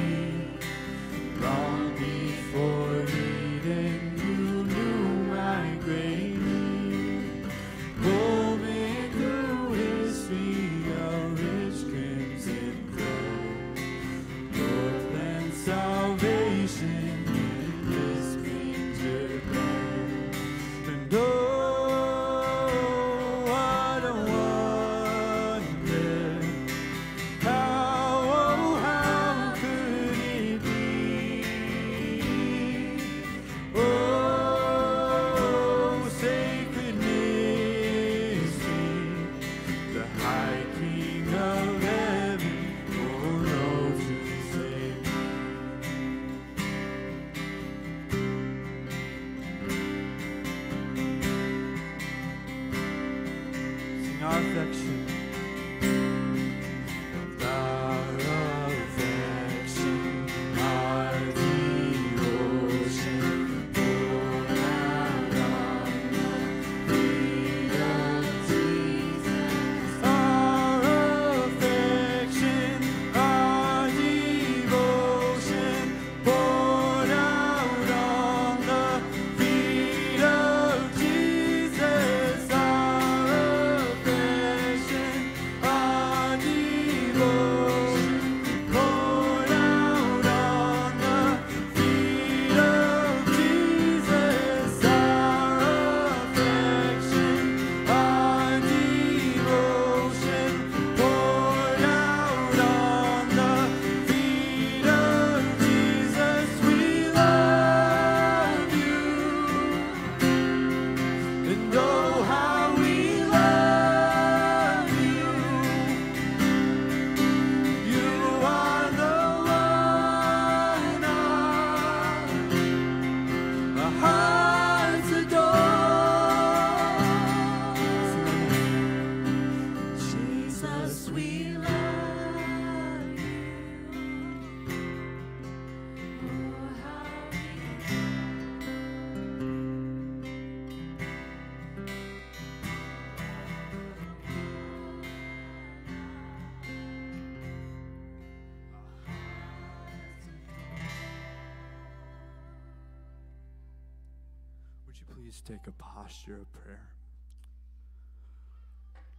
posture 156.25 156.41
of 156.41 156.51
prayer? 156.53 156.81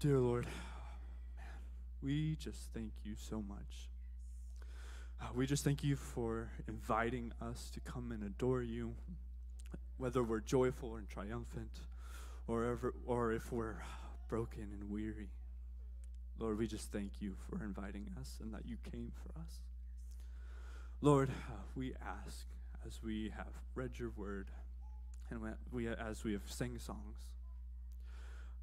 Dear 0.01 0.19
Lord, 0.19 0.45
man, 0.45 1.47
we 2.03 2.37
just 2.37 2.73
thank 2.75 2.93
you 3.05 3.15
so 3.17 3.43
much. 3.43 3.89
Uh, 5.21 5.27
we 5.35 5.47
just 5.47 5.65
thank 5.65 5.83
you 5.83 5.97
for 5.97 6.51
inviting 6.69 7.33
us 7.41 7.71
to 7.75 7.81
come 7.81 8.13
and 8.13 8.23
adore 8.23 8.63
you, 8.63 8.95
whether 9.99 10.23
we're 10.23 10.41
joyful 10.41 10.97
and 10.97 11.09
triumphant, 11.09 11.81
or, 12.47 12.65
ever, 12.65 12.95
or 13.07 13.33
if 13.33 13.53
we're 13.53 13.83
broken 14.29 14.69
and 14.73 14.91
weary. 14.91 15.31
Lord, 16.39 16.59
we 16.59 16.67
just 16.67 16.93
thank 16.93 17.13
you 17.21 17.35
for 17.49 17.65
inviting 17.65 18.11
us 18.21 18.39
and 18.43 18.53
that 18.53 18.67
you 18.67 18.77
came 18.91 19.13
for 19.15 19.39
us. 19.41 19.61
Lord, 21.01 21.31
uh, 21.31 21.53
we 21.75 21.95
ask 22.27 22.47
as 22.87 23.03
we 23.03 23.33
have 23.37 23.53
read 23.75 23.99
your 23.99 24.11
word 24.17 24.51
and 25.31 25.41
we, 25.73 25.89
as 25.89 26.25
we 26.25 26.33
have 26.33 26.43
sang 26.47 26.79
songs, 26.79 27.17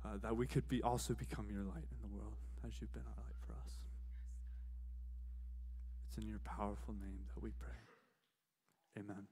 uh, 0.05 0.17
that 0.21 0.35
we 0.35 0.47
could 0.47 0.67
be 0.67 0.81
also 0.81 1.13
become 1.13 1.47
your 1.51 1.63
light 1.63 1.87
in 1.91 1.97
the 2.01 2.15
world 2.15 2.35
as 2.65 2.73
you've 2.79 2.93
been 2.93 3.03
our 3.03 3.23
light 3.23 3.35
for 3.45 3.53
us. 3.53 3.71
It's 6.07 6.17
in 6.17 6.27
your 6.27 6.39
powerful 6.39 6.93
name 6.93 7.19
that 7.33 7.43
we 7.43 7.51
pray. 7.59 9.03
Amen. 9.03 9.27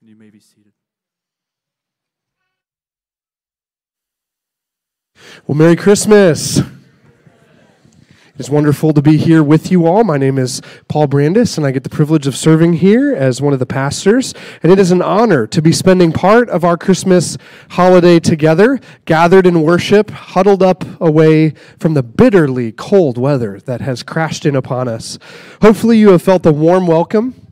And 0.00 0.10
you 0.10 0.16
may 0.16 0.30
be 0.30 0.40
seated. 0.40 0.72
Well, 5.46 5.56
Merry 5.56 5.76
Christmas. 5.76 6.60
It's 8.36 8.50
wonderful 8.50 8.92
to 8.94 9.00
be 9.00 9.16
here 9.16 9.44
with 9.44 9.70
you 9.70 9.86
all. 9.86 10.02
My 10.02 10.18
name 10.18 10.40
is 10.40 10.60
Paul 10.88 11.06
Brandis, 11.06 11.56
and 11.56 11.64
I 11.64 11.70
get 11.70 11.84
the 11.84 11.88
privilege 11.88 12.26
of 12.26 12.36
serving 12.36 12.72
here 12.72 13.14
as 13.14 13.40
one 13.40 13.52
of 13.52 13.60
the 13.60 13.64
pastors. 13.64 14.34
And 14.60 14.72
it 14.72 14.78
is 14.80 14.90
an 14.90 15.02
honor 15.02 15.46
to 15.46 15.62
be 15.62 15.70
spending 15.70 16.10
part 16.10 16.48
of 16.48 16.64
our 16.64 16.76
Christmas 16.76 17.38
holiday 17.70 18.18
together, 18.18 18.80
gathered 19.04 19.46
in 19.46 19.62
worship, 19.62 20.10
huddled 20.10 20.64
up 20.64 20.84
away 21.00 21.50
from 21.78 21.94
the 21.94 22.02
bitterly 22.02 22.72
cold 22.72 23.18
weather 23.18 23.60
that 23.66 23.82
has 23.82 24.02
crashed 24.02 24.44
in 24.44 24.56
upon 24.56 24.88
us. 24.88 25.16
Hopefully, 25.62 25.98
you 25.98 26.08
have 26.08 26.22
felt 26.22 26.42
the 26.42 26.52
warm 26.52 26.88
welcome 26.88 27.43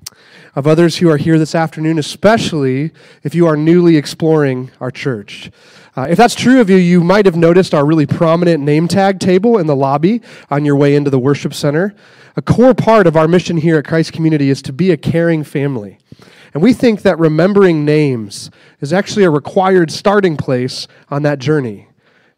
of 0.55 0.67
others 0.67 0.99
who 0.99 1.11
are 1.11 1.17
here 1.17 1.39
this 1.39 1.55
afternoon, 1.55 1.99
especially 1.99 2.93
if 3.23 3.35
you 3.35 3.47
are 3.47 3.57
newly 3.57 3.97
exploring 3.97 4.71
our 4.81 4.91
church. 4.91 5.51
Uh, 5.97 6.07
if 6.09 6.17
that's 6.17 6.35
true 6.35 6.61
of 6.61 6.71
you, 6.71 6.77
you 6.77 7.03
might 7.03 7.27
have 7.27 7.37
noticed 7.37 7.75
our 7.75 7.85
really 7.85 8.07
prominent 8.07 8.63
name 8.63 8.89
tag 8.89 9.19
table 9.19 9.59
in 9.59 9.67
the 9.67 9.77
lobby 9.77 10.23
on 10.51 10.65
your 10.65 10.77
way 10.77 10.95
into 10.95 11.11
the 11.11 11.19
worship 11.19 11.53
center. 11.53 11.95
A 12.37 12.43
core 12.43 12.75
part 12.75 13.07
of 13.07 13.17
our 13.17 13.29
mission 13.29 13.59
here 13.59 13.77
at 13.79 13.87
Christ 13.87 14.13
Community 14.13 14.49
is 14.49 14.63
to 14.63 14.73
be 14.73 14.91
a 14.91 14.97
caring 14.97 15.45
family. 15.45 15.99
And 16.55 16.63
we 16.63 16.73
think 16.73 17.03
that 17.03 17.19
remembering 17.19 17.85
names 17.85 18.51
is 18.81 18.93
actually 18.93 19.25
a 19.25 19.31
required 19.31 19.91
starting 19.91 20.37
place 20.37 20.87
on 21.11 21.23
that 21.23 21.39
journey. 21.39 21.89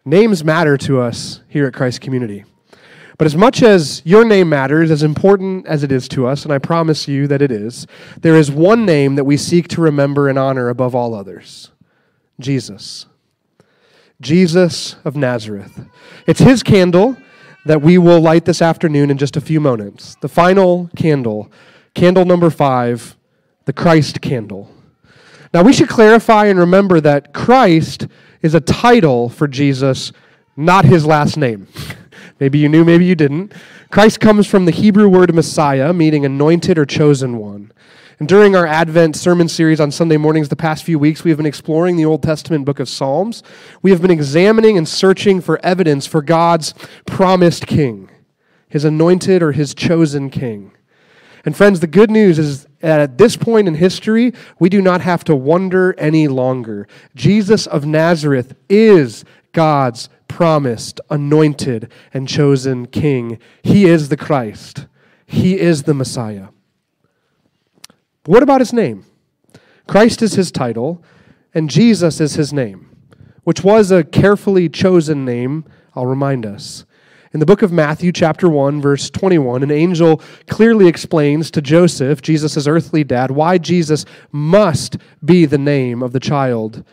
Names 0.05 0.45
matter 0.45 0.77
to 0.79 1.01
us 1.01 1.41
here 1.49 1.67
at 1.67 1.75
Christ 1.75 2.01
Community. 2.01 2.45
But 3.17 3.27
as 3.27 3.37
much 3.37 3.62
as 3.62 4.03
your 4.05 4.25
name 4.25 4.49
matters, 4.49 4.91
as 4.91 5.03
important 5.03 5.67
as 5.67 5.83
it 5.85 5.93
is 5.93 6.09
to 6.09 6.27
us, 6.27 6.45
and 6.45 6.53
I 6.53 6.59
promise 6.59 7.07
you 7.07 7.29
that 7.29 7.43
it 7.43 7.53
is, 7.53 7.87
there 8.21 8.35
is 8.35 8.51
one 8.51 8.85
name 8.85 9.15
that 9.15 9.25
we 9.25 9.37
seek 9.37 9.69
to 9.69 9.81
remember 9.81 10.29
and 10.29 10.39
honor 10.39 10.69
above 10.69 10.95
all 10.95 11.15
others 11.15 11.71
Jesus. 12.41 13.07
Jesus 14.21 14.97
of 15.05 15.17
Nazareth. 15.17 15.87
It's 16.27 16.41
his 16.41 16.62
candle 16.62 17.17
that 17.67 17.83
we 17.83 17.99
will 17.99 18.21
light 18.21 18.45
this 18.45 18.61
afternoon 18.61 19.11
in 19.11 19.19
just 19.19 19.37
a 19.37 19.41
few 19.41 19.61
moments. 19.61 20.17
The 20.21 20.29
final 20.29 20.91
candle, 20.97 21.51
candle 21.95 22.25
number 22.25 22.51
five, 22.51 23.17
the 23.65 23.73
Christ 23.73 24.21
candle. 24.21 24.71
Now, 25.53 25.62
we 25.62 25.73
should 25.73 25.89
clarify 25.89 26.47
and 26.47 26.59
remember 26.59 27.01
that 27.01 27.33
Christ 27.33 28.09
is 28.43 28.55
a 28.55 28.61
title 28.61 29.29
for 29.29 29.47
Jesus, 29.47 30.12
not 30.57 30.85
his 30.85 31.07
last 31.07 31.37
name. 31.37 31.69
maybe 32.41 32.59
you 32.59 32.68
knew, 32.68 32.85
maybe 32.85 33.05
you 33.05 33.14
didn't. 33.14 33.53
Christ 33.91 34.20
comes 34.20 34.47
from 34.47 34.64
the 34.64 34.72
Hebrew 34.72 35.09
word 35.09 35.35
Messiah, 35.35 35.93
meaning 35.93 36.24
anointed 36.24 36.78
or 36.78 36.87
chosen 36.87 37.39
one. 37.39 37.72
And 38.20 38.28
during 38.28 38.55
our 38.55 38.66
Advent 38.66 39.16
sermon 39.16 39.49
series 39.49 39.80
on 39.80 39.91
Sunday 39.91 40.16
mornings 40.16 40.49
the 40.49 40.57
past 40.57 40.85
few 40.85 40.99
weeks, 40.99 41.24
we 41.24 41.30
have 41.30 41.37
been 41.37 41.47
exploring 41.47 41.97
the 41.97 42.05
Old 42.05 42.22
Testament 42.22 42.64
book 42.64 42.78
of 42.78 42.89
Psalms. 42.89 43.43
We 43.82 43.91
have 43.91 44.01
been 44.01 44.11
examining 44.11 44.78
and 44.78 44.89
searching 44.89 45.41
for 45.41 45.59
evidence 45.64 46.07
for 46.07 46.22
God's 46.22 46.74
promised 47.07 47.66
king, 47.66 48.11
his 48.68 48.85
anointed 48.85 49.43
or 49.43 49.53
his 49.53 49.74
chosen 49.74 50.30
king. 50.30 50.70
And 51.45 51.57
friends, 51.57 51.80
the 51.80 51.87
good 51.87 52.11
news 52.11 52.39
is 52.39 52.66
that 52.80 53.01
at 53.01 53.18
this 53.18 53.37
point 53.37 53.68
in 53.68 53.74
history, 53.74 54.32
we 54.59 54.68
do 54.68 54.80
not 54.80 55.01
have 55.01 55.24
to 55.24 55.37
wonder 55.37 55.95
any 55.99 56.28
longer. 56.28 56.87
Jesus 57.14 57.66
of 57.66 57.85
Nazareth 57.85 58.55
is 58.68 59.24
God's 59.55 60.11
promised, 60.29 61.01
anointed, 61.09 61.91
and 62.13 62.29
chosen 62.29 62.87
king. 62.87 63.39
He 63.63 63.87
is 63.87 64.11
the 64.11 64.17
Christ, 64.19 64.87
He 65.27 65.59
is 65.59 65.85
the 65.85 65.95
Messiah. 65.95 66.49
But 68.25 68.33
what 68.33 68.43
about 68.43 68.61
his 68.61 68.73
name? 68.73 69.05
Christ 69.87 70.23
is 70.23 70.35
his 70.35 70.51
title, 70.51 71.03
and 71.53 71.69
Jesus 71.69 72.21
is 72.21 72.35
his 72.35 72.53
name, 72.53 72.89
which 73.45 73.63
was 73.63 73.91
a 73.91 74.03
carefully 74.03 74.69
chosen 74.69 75.25
name, 75.27 75.65
I'll 75.95 76.07
remind 76.07 76.47
us. 76.47 76.87
In 77.35 77.41
the 77.41 77.47
book 77.47 77.63
of 77.63 77.73
Matthew, 77.73 78.13
chapter 78.13 78.49
1, 78.49 78.81
verse 78.81 79.11
21, 79.11 79.63
an 79.63 79.71
angel 79.71 80.23
clearly 80.49 80.87
explains 80.87 81.51
to 81.51 81.61
Joseph, 81.61 82.23
Jesus' 82.23 82.67
earthly 82.67 83.05
dad, 83.05 83.33
why 83.33 83.59
Jesus 83.59 84.05
must 84.33 84.97
be 85.23 85.45
the 85.45 85.59
name 85.59 86.03
of 86.03 86.13
the 86.13 86.21
child 86.21 86.85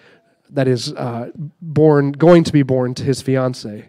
that 0.52 0.68
is 0.68 0.94
uh, 0.94 1.32
born, 1.62 2.12
going 2.12 2.44
to 2.44 2.54
be 2.54 2.64
born 2.64 2.94
to 2.96 3.04
his 3.04 3.22
fiancee. 3.22 3.86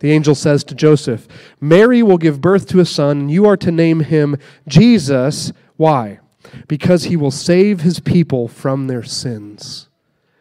The 0.00 0.12
angel 0.12 0.34
says 0.34 0.64
to 0.64 0.74
Joseph, 0.74 1.26
Mary 1.60 2.02
will 2.02 2.18
give 2.18 2.40
birth 2.40 2.66
to 2.68 2.80
a 2.80 2.86
son, 2.86 3.28
you 3.28 3.46
are 3.46 3.56
to 3.56 3.72
name 3.72 4.00
him 4.00 4.36
Jesus. 4.66 5.52
Why? 5.76 6.20
Because 6.66 7.04
he 7.04 7.16
will 7.16 7.30
save 7.30 7.80
his 7.80 8.00
people 8.00 8.48
from 8.48 8.86
their 8.86 9.02
sins. 9.02 9.88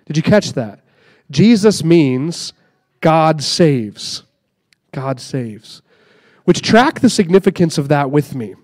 Did 0.05 0.15
you 0.15 0.24
catch 0.24 0.53
that? 0.53 0.82
Jesus 1.32 1.84
means 1.84 2.53
God 3.01 3.43
saves. 3.43 4.24
God 4.91 5.20
saves. 5.20 5.82
Which 6.45 6.61
track 6.61 7.01
the 7.01 7.09
significance 7.09 7.78
of 7.78 7.89
that 7.89 8.09
with 8.09 8.36
me. 8.36 8.55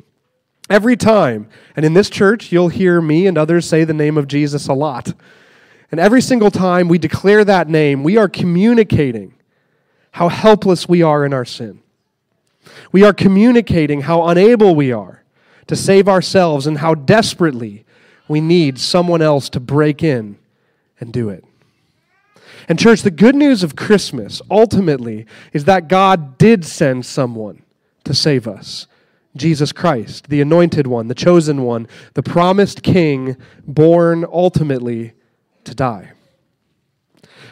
Every 0.69 0.95
time, 0.95 1.49
and 1.75 1.85
in 1.85 1.93
this 1.93 2.09
church, 2.09 2.51
you'll 2.51 2.69
hear 2.69 3.01
me 3.01 3.27
and 3.27 3.37
others 3.37 3.67
say 3.67 3.83
the 3.83 3.93
name 3.93 4.17
of 4.17 4.27
Jesus 4.27 4.67
a 4.67 4.73
lot. 4.73 5.13
And 5.93 5.99
every 5.99 6.21
single 6.23 6.49
time 6.49 6.87
we 6.87 6.97
declare 6.97 7.45
that 7.45 7.69
name, 7.69 8.01
we 8.01 8.17
are 8.17 8.27
communicating 8.27 9.35
how 10.09 10.27
helpless 10.27 10.89
we 10.89 11.03
are 11.03 11.23
in 11.23 11.35
our 11.35 11.45
sin. 11.45 11.83
We 12.91 13.03
are 13.03 13.13
communicating 13.13 14.01
how 14.01 14.25
unable 14.27 14.73
we 14.73 14.91
are 14.91 15.21
to 15.67 15.75
save 15.75 16.09
ourselves 16.09 16.65
and 16.65 16.79
how 16.79 16.95
desperately 16.95 17.85
we 18.27 18.41
need 18.41 18.79
someone 18.79 19.21
else 19.21 19.49
to 19.49 19.59
break 19.59 20.01
in 20.01 20.39
and 20.99 21.13
do 21.13 21.29
it. 21.29 21.45
And, 22.67 22.79
church, 22.79 23.03
the 23.03 23.11
good 23.11 23.35
news 23.35 23.61
of 23.61 23.75
Christmas 23.75 24.41
ultimately 24.49 25.27
is 25.53 25.65
that 25.65 25.89
God 25.89 26.39
did 26.39 26.65
send 26.65 27.05
someone 27.05 27.61
to 28.03 28.15
save 28.15 28.47
us 28.47 28.87
Jesus 29.35 29.71
Christ, 29.71 30.29
the 30.29 30.41
anointed 30.41 30.87
one, 30.87 31.07
the 31.07 31.13
chosen 31.13 31.61
one, 31.61 31.87
the 32.15 32.23
promised 32.23 32.81
king, 32.81 33.37
born 33.67 34.25
ultimately 34.33 35.13
to 35.66 35.76
die. 35.76 36.11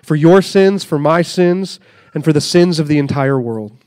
For 0.04 0.16
your 0.16 0.42
sins, 0.42 0.84
for 0.84 1.00
my 1.00 1.22
sins, 1.22 1.80
and 2.14 2.24
for 2.24 2.34
the 2.34 2.42
sins 2.42 2.80
of 2.80 2.88
the 2.88 2.98
entire 2.98 3.40
world. 3.40 3.78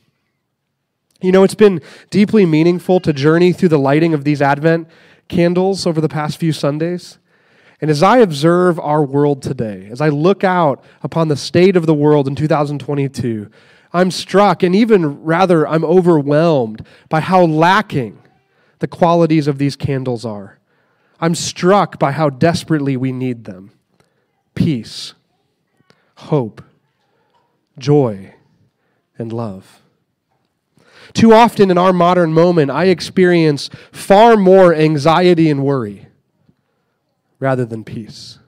You 1.20 1.33
know, 1.33 1.43
it's 1.43 1.55
been 1.55 1.81
deeply 2.11 2.47
meaningful 2.47 3.01
to 3.01 3.12
journey 3.12 3.53
through 3.53 3.70
the 3.70 3.79
lighting 3.79 4.14
of 4.14 4.25
these 4.25 4.43
Advent 4.43 4.89
candles 5.29 5.87
over 5.87 6.01
the 6.01 6.09
past 6.09 6.39
few 6.39 6.53
Sundays. 6.53 7.18
And 7.81 7.91
as 7.91 8.03
I 8.03 8.18
observe 8.18 8.79
our 8.79 9.03
world 9.03 9.43
today, 9.43 9.89
as 9.91 10.01
I 10.01 10.09
look 10.09 10.45
out 10.45 10.85
upon 11.03 11.29
the 11.29 11.37
state 11.37 11.77
of 11.77 11.87
the 11.87 11.95
world 11.95 12.29
in 12.29 12.35
2022, 12.35 13.51
I'm 13.93 14.11
struck 14.11 14.62
and 14.62 14.75
even 14.75 15.22
rather 15.22 15.66
I'm 15.66 15.85
overwhelmed 15.85 16.85
by 17.09 17.20
how 17.20 17.45
lacking 17.45 18.18
the 18.81 18.89
qualities 18.89 19.47
of 19.47 19.59
these 19.59 19.77
candles 19.77 20.25
are. 20.25 20.59
I'm 21.20 21.35
struck 21.35 21.99
by 21.99 22.12
how 22.12 22.29
desperately 22.29 22.97
we 22.97 23.12
need 23.12 23.45
them 23.45 23.70
peace, 24.55 25.14
hope, 26.16 26.62
joy, 27.78 28.34
and 29.18 29.32
love. 29.32 29.82
Too 31.12 31.32
often 31.32 31.70
in 31.70 31.78
our 31.78 31.92
modern 31.92 32.32
moment, 32.32 32.70
I 32.70 32.86
experience 32.86 33.70
far 33.92 34.36
more 34.36 34.74
anxiety 34.74 35.50
and 35.50 35.62
worry 35.62 36.07
rather 37.38 37.64
than 37.64 37.84
peace. 37.84 38.38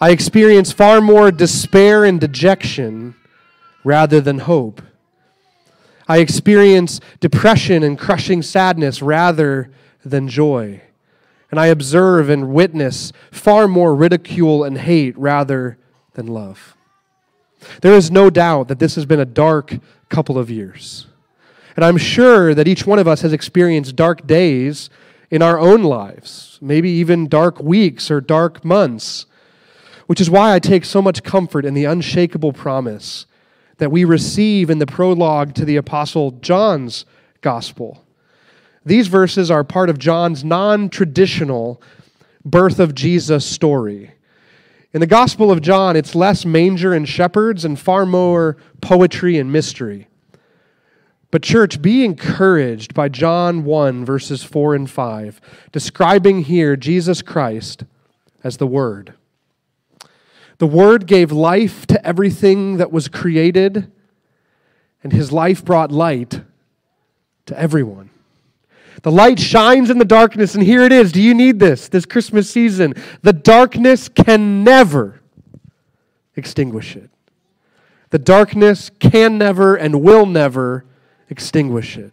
I 0.00 0.10
experience 0.10 0.72
far 0.72 1.00
more 1.00 1.30
despair 1.30 2.04
and 2.04 2.20
dejection 2.20 3.14
rather 3.84 4.20
than 4.20 4.40
hope. 4.40 4.82
I 6.06 6.18
experience 6.18 7.00
depression 7.20 7.82
and 7.82 7.98
crushing 7.98 8.42
sadness 8.42 9.00
rather 9.02 9.70
than 10.04 10.28
joy. 10.28 10.82
And 11.54 11.60
I 11.60 11.66
observe 11.66 12.30
and 12.30 12.52
witness 12.52 13.12
far 13.30 13.68
more 13.68 13.94
ridicule 13.94 14.64
and 14.64 14.76
hate 14.76 15.16
rather 15.16 15.78
than 16.14 16.26
love. 16.26 16.76
There 17.80 17.94
is 17.94 18.10
no 18.10 18.28
doubt 18.28 18.66
that 18.66 18.80
this 18.80 18.96
has 18.96 19.06
been 19.06 19.20
a 19.20 19.24
dark 19.24 19.78
couple 20.08 20.36
of 20.36 20.50
years. 20.50 21.06
And 21.76 21.84
I'm 21.84 21.96
sure 21.96 22.56
that 22.56 22.66
each 22.66 22.88
one 22.88 22.98
of 22.98 23.06
us 23.06 23.20
has 23.20 23.32
experienced 23.32 23.94
dark 23.94 24.26
days 24.26 24.90
in 25.30 25.42
our 25.42 25.56
own 25.56 25.84
lives, 25.84 26.58
maybe 26.60 26.90
even 26.90 27.28
dark 27.28 27.60
weeks 27.60 28.10
or 28.10 28.20
dark 28.20 28.64
months, 28.64 29.26
which 30.08 30.20
is 30.20 30.28
why 30.28 30.54
I 30.54 30.58
take 30.58 30.84
so 30.84 31.00
much 31.00 31.22
comfort 31.22 31.64
in 31.64 31.74
the 31.74 31.84
unshakable 31.84 32.52
promise 32.52 33.26
that 33.78 33.92
we 33.92 34.04
receive 34.04 34.70
in 34.70 34.80
the 34.80 34.86
prologue 34.86 35.54
to 35.54 35.64
the 35.64 35.76
Apostle 35.76 36.32
John's 36.32 37.04
Gospel. 37.42 38.03
These 38.84 39.08
verses 39.08 39.50
are 39.50 39.64
part 39.64 39.88
of 39.88 39.98
John's 39.98 40.44
non 40.44 40.88
traditional 40.88 41.80
birth 42.44 42.78
of 42.78 42.94
Jesus 42.94 43.46
story. 43.46 44.12
In 44.92 45.00
the 45.00 45.06
Gospel 45.06 45.50
of 45.50 45.60
John, 45.60 45.96
it's 45.96 46.14
less 46.14 46.44
manger 46.44 46.92
and 46.92 47.08
shepherds 47.08 47.64
and 47.64 47.78
far 47.78 48.06
more 48.06 48.56
poetry 48.80 49.38
and 49.38 49.50
mystery. 49.50 50.06
But, 51.30 51.42
church, 51.42 51.82
be 51.82 52.04
encouraged 52.04 52.94
by 52.94 53.08
John 53.08 53.64
1, 53.64 54.04
verses 54.04 54.44
4 54.44 54.76
and 54.76 54.88
5, 54.88 55.40
describing 55.72 56.42
here 56.44 56.76
Jesus 56.76 57.22
Christ 57.22 57.82
as 58.44 58.58
the 58.58 58.68
Word. 58.68 59.14
The 60.58 60.68
Word 60.68 61.08
gave 61.08 61.32
life 61.32 61.86
to 61.88 62.06
everything 62.06 62.76
that 62.76 62.92
was 62.92 63.08
created, 63.08 63.90
and 65.02 65.12
His 65.12 65.32
life 65.32 65.64
brought 65.64 65.90
light 65.90 66.42
to 67.46 67.58
everyone. 67.58 68.10
The 69.02 69.10
light 69.10 69.38
shines 69.38 69.90
in 69.90 69.98
the 69.98 70.04
darkness, 70.04 70.54
and 70.54 70.62
here 70.62 70.82
it 70.82 70.92
is. 70.92 71.12
Do 71.12 71.20
you 71.20 71.34
need 71.34 71.58
this 71.58 71.88
this 71.88 72.06
Christmas 72.06 72.48
season? 72.48 72.94
The 73.22 73.32
darkness 73.32 74.08
can 74.08 74.64
never 74.64 75.20
extinguish 76.36 76.96
it. 76.96 77.10
The 78.10 78.18
darkness 78.18 78.90
can 79.00 79.38
never 79.38 79.74
and 79.74 80.02
will 80.02 80.26
never 80.26 80.84
extinguish 81.28 81.96
it. 81.96 82.12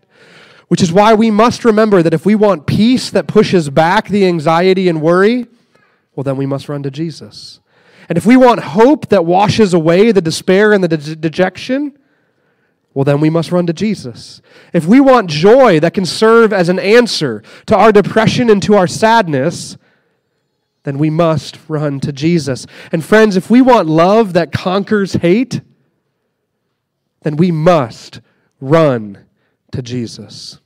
Which 0.67 0.81
is 0.81 0.91
why 0.91 1.13
we 1.13 1.29
must 1.29 1.65
remember 1.65 2.01
that 2.01 2.13
if 2.13 2.25
we 2.25 2.33
want 2.33 2.65
peace 2.65 3.09
that 3.11 3.27
pushes 3.27 3.69
back 3.69 4.07
the 4.07 4.25
anxiety 4.25 4.87
and 4.87 5.01
worry, 5.01 5.45
well, 6.15 6.23
then 6.23 6.37
we 6.37 6.45
must 6.45 6.69
run 6.69 6.81
to 6.83 6.91
Jesus. 6.91 7.59
And 8.09 8.17
if 8.17 8.25
we 8.25 8.35
want 8.35 8.61
hope 8.61 9.09
that 9.09 9.25
washes 9.25 9.73
away 9.73 10.11
the 10.11 10.21
despair 10.21 10.73
and 10.73 10.83
the 10.83 10.87
de- 10.87 11.15
dejection, 11.15 11.97
well, 12.93 13.05
then 13.05 13.21
we 13.21 13.29
must 13.29 13.51
run 13.51 13.67
to 13.67 13.73
Jesus. 13.73 14.41
If 14.73 14.85
we 14.85 14.99
want 14.99 15.29
joy 15.29 15.79
that 15.79 15.93
can 15.93 16.05
serve 16.05 16.51
as 16.51 16.67
an 16.67 16.79
answer 16.79 17.41
to 17.67 17.77
our 17.77 17.91
depression 17.91 18.49
and 18.49 18.61
to 18.63 18.75
our 18.75 18.87
sadness, 18.87 19.77
then 20.83 20.97
we 20.97 21.09
must 21.09 21.57
run 21.69 21.99
to 22.01 22.11
Jesus. 22.11 22.67
And 22.91 23.03
friends, 23.03 23.37
if 23.37 23.49
we 23.49 23.61
want 23.61 23.87
love 23.87 24.33
that 24.33 24.51
conquers 24.51 25.13
hate, 25.13 25.61
then 27.21 27.37
we 27.37 27.51
must 27.51 28.19
run 28.59 29.25
to 29.71 29.81
Jesus. 29.81 30.59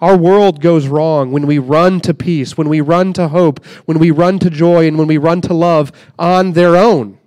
Our 0.00 0.16
world 0.16 0.60
goes 0.60 0.88
wrong 0.88 1.32
when 1.32 1.46
we 1.46 1.58
run 1.58 2.00
to 2.02 2.14
peace, 2.14 2.56
when 2.56 2.68
we 2.68 2.80
run 2.80 3.12
to 3.14 3.28
hope, 3.28 3.64
when 3.86 3.98
we 3.98 4.10
run 4.10 4.38
to 4.40 4.50
joy, 4.50 4.86
and 4.86 4.98
when 4.98 5.08
we 5.08 5.16
run 5.18 5.40
to 5.42 5.54
love 5.54 5.90
on 6.18 6.52
their 6.52 6.76
own. 6.76 7.18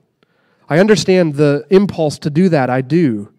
I 0.67 0.79
understand 0.79 1.35
the 1.35 1.65
impulse 1.69 2.19
to 2.19 2.29
do 2.29 2.49
that, 2.49 2.69
I 2.69 2.81
do. 2.81 3.33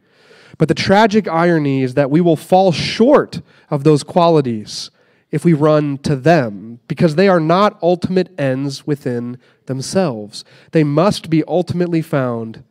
But 0.61 0.68
the 0.68 0.74
tragic 0.74 1.26
irony 1.26 1.82
is 1.82 1.94
that 1.94 2.11
we 2.11 2.20
will 2.20 2.36
fall 2.36 2.70
short 2.70 3.40
of 3.70 3.82
those 3.82 4.02
qualities 4.02 4.90
if 5.30 5.42
we 5.42 5.54
run 5.54 5.96
to 5.98 6.14
them, 6.14 6.80
because 6.86 7.14
they 7.14 7.28
are 7.28 7.40
not 7.40 7.78
ultimate 7.82 8.38
ends 8.38 8.86
within 8.86 9.38
themselves. 9.64 10.44
They 10.72 10.84
must 10.84 11.30
be 11.30 11.42
ultimately 11.48 12.02
found 12.02 12.62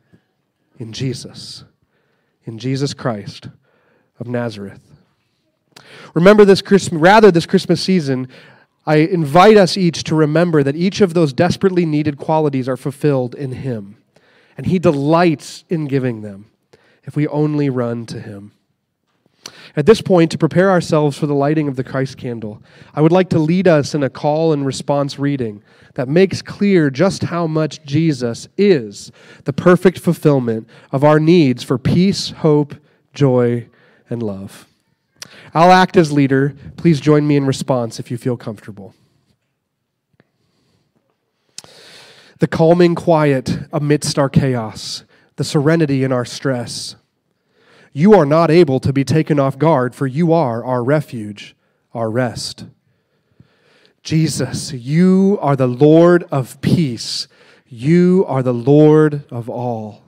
in 0.78 0.94
Jesus, 0.94 1.64
in 2.46 2.60
Jesus 2.60 2.94
Christ 2.94 3.50
of 4.20 4.28
Nazareth. 4.28 4.84
Remember 6.14 6.46
this 6.46 6.62
Christmas, 6.62 7.02
rather 7.02 7.32
this 7.32 7.48
Christmas 7.48 7.82
season, 7.82 8.28
I 8.86 8.98
invite 8.98 9.58
us 9.58 9.78
each 9.78 10.04
to 10.04 10.14
remember 10.14 10.62
that 10.62 10.76
each 10.76 11.02
of 11.02 11.16
those 11.16 11.34
desperately 11.34 11.88
needed 11.88 12.20
qualities 12.20 12.70
are 12.70 12.78
fulfilled 12.78 13.34
in 13.34 13.54
Him. 13.54 13.98
And 14.56 14.68
He 14.68 14.78
delights 14.78 15.64
in 15.70 15.88
giving 15.88 16.22
them 16.22 16.52
if 17.04 17.16
we 17.16 17.28
only 17.28 17.70
run 17.70 18.06
to 18.08 18.20
Him. 18.20 18.52
At 19.76 19.86
this 19.86 20.02
point, 20.02 20.32
to 20.32 20.38
prepare 20.38 20.70
ourselves 20.70 21.18
for 21.18 21.28
the 21.28 21.36
lighting 21.36 21.68
of 21.68 21.76
the 21.76 21.84
Christ 21.84 22.18
candle, 22.18 22.62
I 22.94 23.02
would 23.02 23.12
like 23.12 23.30
to 23.30 23.40
lead 23.40 23.68
us 23.68 23.94
in 23.94 24.04
a 24.04 24.10
call 24.10 24.52
and 24.52 24.66
response 24.66 25.20
reading 25.20 25.64
that 25.94 26.08
makes 26.08 26.42
clear 26.42 26.90
just 26.90 27.24
how 27.24 27.48
much 27.48 27.84
Jesus 27.84 28.48
is 28.58 29.12
the 29.46 29.54
perfect 29.54 30.00
fulfillment 30.00 30.68
of 30.92 31.04
our 31.04 31.20
needs 31.20 31.64
for 31.64 31.78
peace, 31.78 32.32
hope, 32.32 32.76
joy, 33.14 33.68
and 34.10 34.24
love. 34.24 34.68
I'll 35.54 35.72
act 35.72 35.98
as 35.98 36.12
leader. 36.12 36.56
Please 36.78 37.00
join 37.00 37.28
me 37.28 37.36
in 37.36 37.46
response 37.46 38.00
if 38.00 38.12
you 38.12 38.18
feel 38.18 38.38
comfortable. 38.38 38.94
The 42.40 42.48
calming 42.48 42.96
quiet 42.96 43.60
amidst 43.74 44.18
our 44.18 44.30
chaos, 44.30 45.04
the 45.40 45.46
serenity 45.46 46.04
in 46.04 46.12
our 46.12 46.26
stress. 46.26 46.98
You 47.94 48.14
are 48.14 48.26
not 48.26 48.52
able 48.52 48.82
to 48.82 48.92
be 48.92 49.06
taken 49.06 49.40
off 49.40 49.58
guard, 49.58 49.96
for 49.96 50.06
you 50.06 50.34
are 50.34 50.66
our 50.66 50.84
refuge, 50.84 51.56
our 51.94 52.12
rest. 52.12 52.66
Jesus, 54.04 54.74
you 54.74 55.40
are 55.42 55.56
the 55.56 55.66
Lord 55.66 56.24
of 56.24 56.60
peace. 56.60 57.30
You 57.70 58.26
are 58.28 58.44
the 58.44 58.54
Lord 58.54 59.24
of 59.32 59.48
all. 59.50 60.04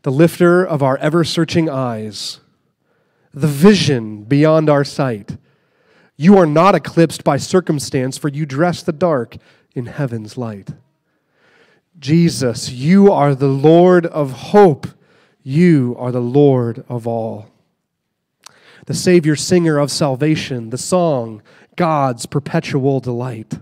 The 0.00 0.12
lifter 0.12 0.64
of 0.64 0.82
our 0.82 0.96
ever 0.96 1.22
searching 1.22 1.68
eyes 1.68 2.40
the 3.34 3.46
vision 3.46 4.24
beyond 4.24 4.70
our 4.70 4.82
sight. 4.82 5.36
You 6.16 6.38
are 6.38 6.46
not 6.46 6.74
eclipsed 6.74 7.22
by 7.22 7.36
circumstance, 7.36 8.16
for 8.16 8.28
you 8.28 8.46
dress 8.46 8.82
the 8.82 8.92
dark 8.92 9.36
in 9.74 9.84
heaven's 9.84 10.38
light. 10.38 10.70
Jesus, 11.98 12.70
you 12.70 13.10
are 13.10 13.34
the 13.34 13.48
Lord 13.48 14.06
of 14.06 14.32
hope. 14.32 14.86
you 15.42 15.96
are 15.98 16.12
the 16.12 16.20
Lord 16.20 16.84
of 16.90 17.06
all. 17.06 17.46
The 18.84 18.94
Savior, 18.94 19.34
singer 19.34 19.78
of 19.78 19.90
salvation, 19.90 20.70
the 20.70 20.78
song, 20.78 21.42
God's 21.76 22.26
perpetual 22.26 23.00
delight. 23.00 23.58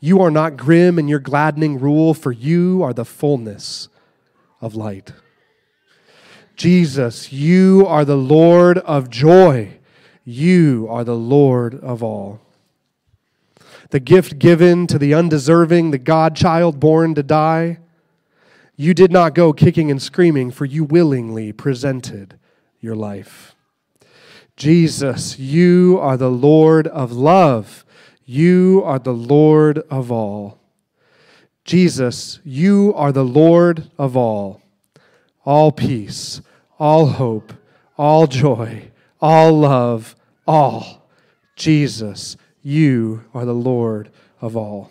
You 0.00 0.20
are 0.20 0.30
not 0.30 0.56
grim 0.56 0.98
in 0.98 1.08
your 1.08 1.18
gladdening 1.18 1.78
rule, 1.78 2.12
for 2.14 2.30
you 2.30 2.82
are 2.82 2.92
the 2.92 3.04
fullness 3.04 3.88
of 4.60 4.74
light. 4.74 5.12
Jesus, 6.56 7.32
you 7.32 7.86
are 7.86 8.04
the 8.04 8.16
Lord 8.16 8.78
of 8.78 9.08
joy. 9.08 9.78
You 10.24 10.86
are 10.90 11.04
the 11.04 11.16
Lord 11.16 11.74
of 11.76 12.02
all. 12.02 12.40
The 13.90 14.00
gift 14.00 14.38
given 14.38 14.86
to 14.88 14.98
the 14.98 15.14
undeserving, 15.14 15.90
the 15.90 15.98
God 15.98 16.36
child 16.36 16.78
born 16.78 17.14
to 17.14 17.22
die. 17.22 17.78
You 18.76 18.94
did 18.94 19.10
not 19.10 19.34
go 19.34 19.52
kicking 19.52 19.90
and 19.90 20.00
screaming, 20.00 20.50
for 20.50 20.64
you 20.64 20.84
willingly 20.84 21.52
presented 21.52 22.38
your 22.80 22.94
life. 22.94 23.54
Jesus, 24.56 25.38
you 25.38 25.98
are 26.00 26.16
the 26.16 26.30
Lord 26.30 26.86
of 26.88 27.12
love. 27.12 27.84
You 28.24 28.82
are 28.84 28.98
the 28.98 29.14
Lord 29.14 29.78
of 29.90 30.12
all. 30.12 30.58
Jesus, 31.64 32.40
you 32.44 32.92
are 32.94 33.12
the 33.12 33.24
Lord 33.24 33.90
of 33.96 34.16
all. 34.16 34.60
All 35.44 35.72
peace, 35.72 36.40
all 36.78 37.06
hope, 37.06 37.52
all 37.96 38.26
joy, 38.26 38.90
all 39.20 39.58
love, 39.58 40.14
all. 40.46 41.08
Jesus, 41.56 42.36
you 42.68 43.24
are 43.32 43.46
the 43.46 43.54
Lord 43.54 44.10
of 44.42 44.54
all. 44.54 44.90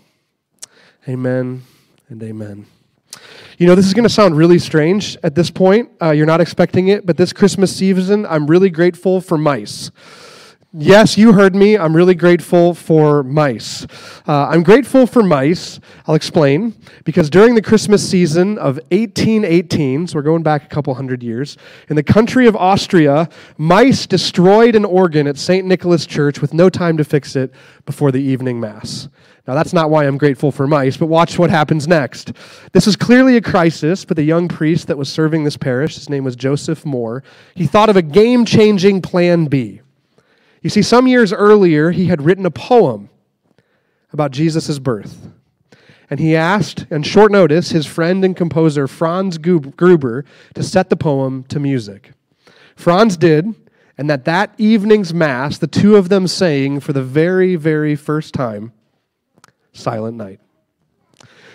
Amen 1.07 1.61
and 2.09 2.21
amen. 2.23 2.65
You 3.59 3.67
know, 3.67 3.75
this 3.75 3.85
is 3.85 3.93
going 3.93 4.03
to 4.03 4.09
sound 4.09 4.35
really 4.35 4.57
strange 4.57 5.15
at 5.21 5.35
this 5.35 5.51
point. 5.51 5.91
Uh, 6.01 6.09
you're 6.09 6.25
not 6.25 6.41
expecting 6.41 6.87
it, 6.87 7.05
but 7.05 7.17
this 7.17 7.31
Christmas 7.31 7.75
season, 7.75 8.25
I'm 8.25 8.47
really 8.47 8.71
grateful 8.71 9.21
for 9.21 9.37
mice. 9.37 9.91
Yes, 10.79 11.17
you 11.17 11.33
heard 11.33 11.55
me. 11.55 11.75
I'm 11.75 11.95
really 11.95 12.13
grateful 12.13 12.75
for 12.75 13.23
mice. 13.23 13.87
Uh, 14.27 14.45
I'm 14.47 14.61
grateful 14.61 15.07
for 15.07 15.23
mice. 15.23 15.79
I'll 16.05 16.13
explain. 16.13 16.75
Because 17.03 17.31
during 17.31 17.55
the 17.55 17.63
Christmas 17.63 18.07
season 18.07 18.59
of 18.59 18.75
1818, 18.91 20.05
so 20.05 20.15
we're 20.15 20.21
going 20.21 20.43
back 20.43 20.65
a 20.65 20.67
couple 20.67 20.93
hundred 20.93 21.23
years, 21.23 21.57
in 21.89 21.95
the 21.95 22.03
country 22.03 22.45
of 22.45 22.55
Austria, 22.55 23.27
mice 23.57 24.05
destroyed 24.05 24.75
an 24.75 24.85
organ 24.85 25.25
at 25.25 25.39
St. 25.39 25.65
Nicholas 25.65 26.05
Church 26.05 26.41
with 26.41 26.53
no 26.53 26.69
time 26.69 26.95
to 26.97 27.03
fix 27.03 27.35
it 27.35 27.51
before 27.87 28.11
the 28.11 28.21
evening 28.21 28.59
Mass. 28.59 29.09
Now, 29.47 29.55
that's 29.55 29.73
not 29.73 29.89
why 29.89 30.05
I'm 30.05 30.19
grateful 30.19 30.51
for 30.51 30.67
mice, 30.67 30.95
but 30.95 31.07
watch 31.07 31.39
what 31.39 31.49
happens 31.49 31.87
next. 31.87 32.33
This 32.73 32.85
is 32.85 32.95
clearly 32.95 33.35
a 33.35 33.41
crisis 33.41 34.05
but 34.05 34.15
the 34.15 34.23
young 34.23 34.47
priest 34.47 34.85
that 34.87 34.97
was 34.97 35.11
serving 35.11 35.43
this 35.43 35.57
parish. 35.57 35.95
His 35.95 36.07
name 36.07 36.23
was 36.23 36.35
Joseph 36.35 36.83
Mohr. 36.83 37.23
He 37.55 37.65
thought 37.65 37.89
of 37.89 37.97
a 37.97 38.03
game 38.03 38.45
changing 38.45 39.01
plan 39.01 39.45
B. 39.45 39.81
You 40.61 40.69
see, 40.69 40.81
some 40.81 41.07
years 41.07 41.31
earlier, 41.31 41.91
he 41.91 42.07
had 42.07 42.21
written 42.21 42.45
a 42.45 42.51
poem 42.51 43.09
about 44.11 44.31
Jesus' 44.31 44.79
birth. 44.79 45.29
And 46.09 46.19
he 46.19 46.35
asked, 46.35 46.85
on 46.89 47.03
short 47.03 47.31
notice, 47.31 47.71
his 47.71 47.85
friend 47.85 48.23
and 48.23 48.35
composer 48.35 48.87
Franz 48.87 49.37
Gruber 49.37 50.25
to 50.55 50.63
set 50.63 50.89
the 50.89 50.95
poem 50.95 51.43
to 51.45 51.59
music. 51.59 52.11
Franz 52.75 53.17
did, 53.17 53.53
and 53.97 54.09
at 54.09 54.25
that 54.25 54.53
evening's 54.57 55.13
Mass, 55.13 55.57
the 55.57 55.67
two 55.67 55.95
of 55.95 56.09
them 56.09 56.27
sang 56.27 56.79
for 56.79 56.93
the 56.93 57.03
very, 57.03 57.55
very 57.55 57.95
first 57.95 58.33
time, 58.33 58.71
Silent 59.73 60.15
Night. 60.15 60.39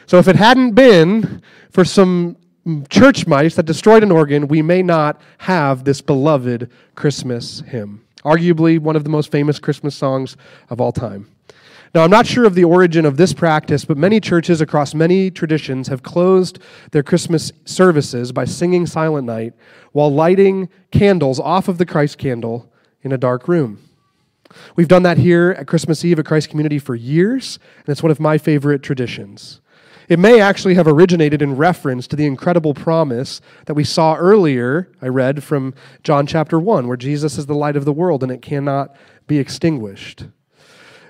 So 0.07 0.18
if 0.18 0.28
it 0.28 0.36
hadn't 0.36 0.72
been 0.72 1.40
for 1.70 1.84
some 1.84 2.36
church 2.90 3.26
mice 3.26 3.55
that 3.57 3.64
destroyed 3.64 4.03
an 4.03 4.12
organ, 4.12 4.48
we 4.48 4.61
may 4.61 4.82
not 4.82 5.20
have 5.38 5.84
this 5.84 6.00
beloved 6.00 6.70
Christmas 6.94 7.61
hymn 7.61 8.05
arguably 8.24 8.78
one 8.78 8.96
of 8.96 9.04
the 9.04 9.10
most 9.10 9.30
famous 9.30 9.58
Christmas 9.58 9.94
songs 9.94 10.36
of 10.70 10.80
all 10.80 10.92
time. 10.92 11.28
Now, 11.94 12.04
I'm 12.04 12.10
not 12.10 12.26
sure 12.26 12.46
of 12.46 12.54
the 12.54 12.64
origin 12.64 13.04
of 13.04 13.18
this 13.18 13.34
practice, 13.34 13.84
but 13.84 13.98
many 13.98 14.18
churches 14.18 14.62
across 14.62 14.94
many 14.94 15.30
traditions 15.30 15.88
have 15.88 16.02
closed 16.02 16.58
their 16.90 17.02
Christmas 17.02 17.52
services 17.66 18.32
by 18.32 18.46
singing 18.46 18.86
Silent 18.86 19.26
Night 19.26 19.52
while 19.92 20.12
lighting 20.12 20.70
candles 20.90 21.38
off 21.38 21.68
of 21.68 21.76
the 21.76 21.84
Christ 21.84 22.16
candle 22.16 22.72
in 23.02 23.12
a 23.12 23.18
dark 23.18 23.46
room. 23.46 23.78
We've 24.76 24.88
done 24.88 25.02
that 25.02 25.18
here 25.18 25.54
at 25.58 25.66
Christmas 25.66 26.04
Eve 26.04 26.18
at 26.18 26.26
Christ 26.26 26.48
Community 26.50 26.78
for 26.78 26.94
years, 26.94 27.58
and 27.78 27.88
it's 27.88 28.02
one 28.02 28.12
of 28.12 28.20
my 28.20 28.38
favorite 28.38 28.82
traditions. 28.82 29.61
It 30.09 30.18
may 30.18 30.40
actually 30.40 30.74
have 30.74 30.86
originated 30.86 31.42
in 31.42 31.57
reference 31.57 32.07
to 32.09 32.16
the 32.16 32.26
incredible 32.26 32.74
promise 32.74 33.40
that 33.66 33.74
we 33.74 33.84
saw 33.84 34.14
earlier, 34.14 34.88
I 35.00 35.07
read 35.07 35.42
from 35.42 35.74
John 36.03 36.26
chapter 36.26 36.59
1, 36.59 36.88
where 36.88 36.96
Jesus 36.96 37.38
is 37.38 37.46
the 37.46 37.55
light 37.55 37.76
of 37.76 37.84
the 37.84 37.92
world 37.92 38.22
and 38.22 38.32
it 38.32 38.42
cannot 38.42 38.94
be 39.26 39.38
extinguished. 39.38 40.24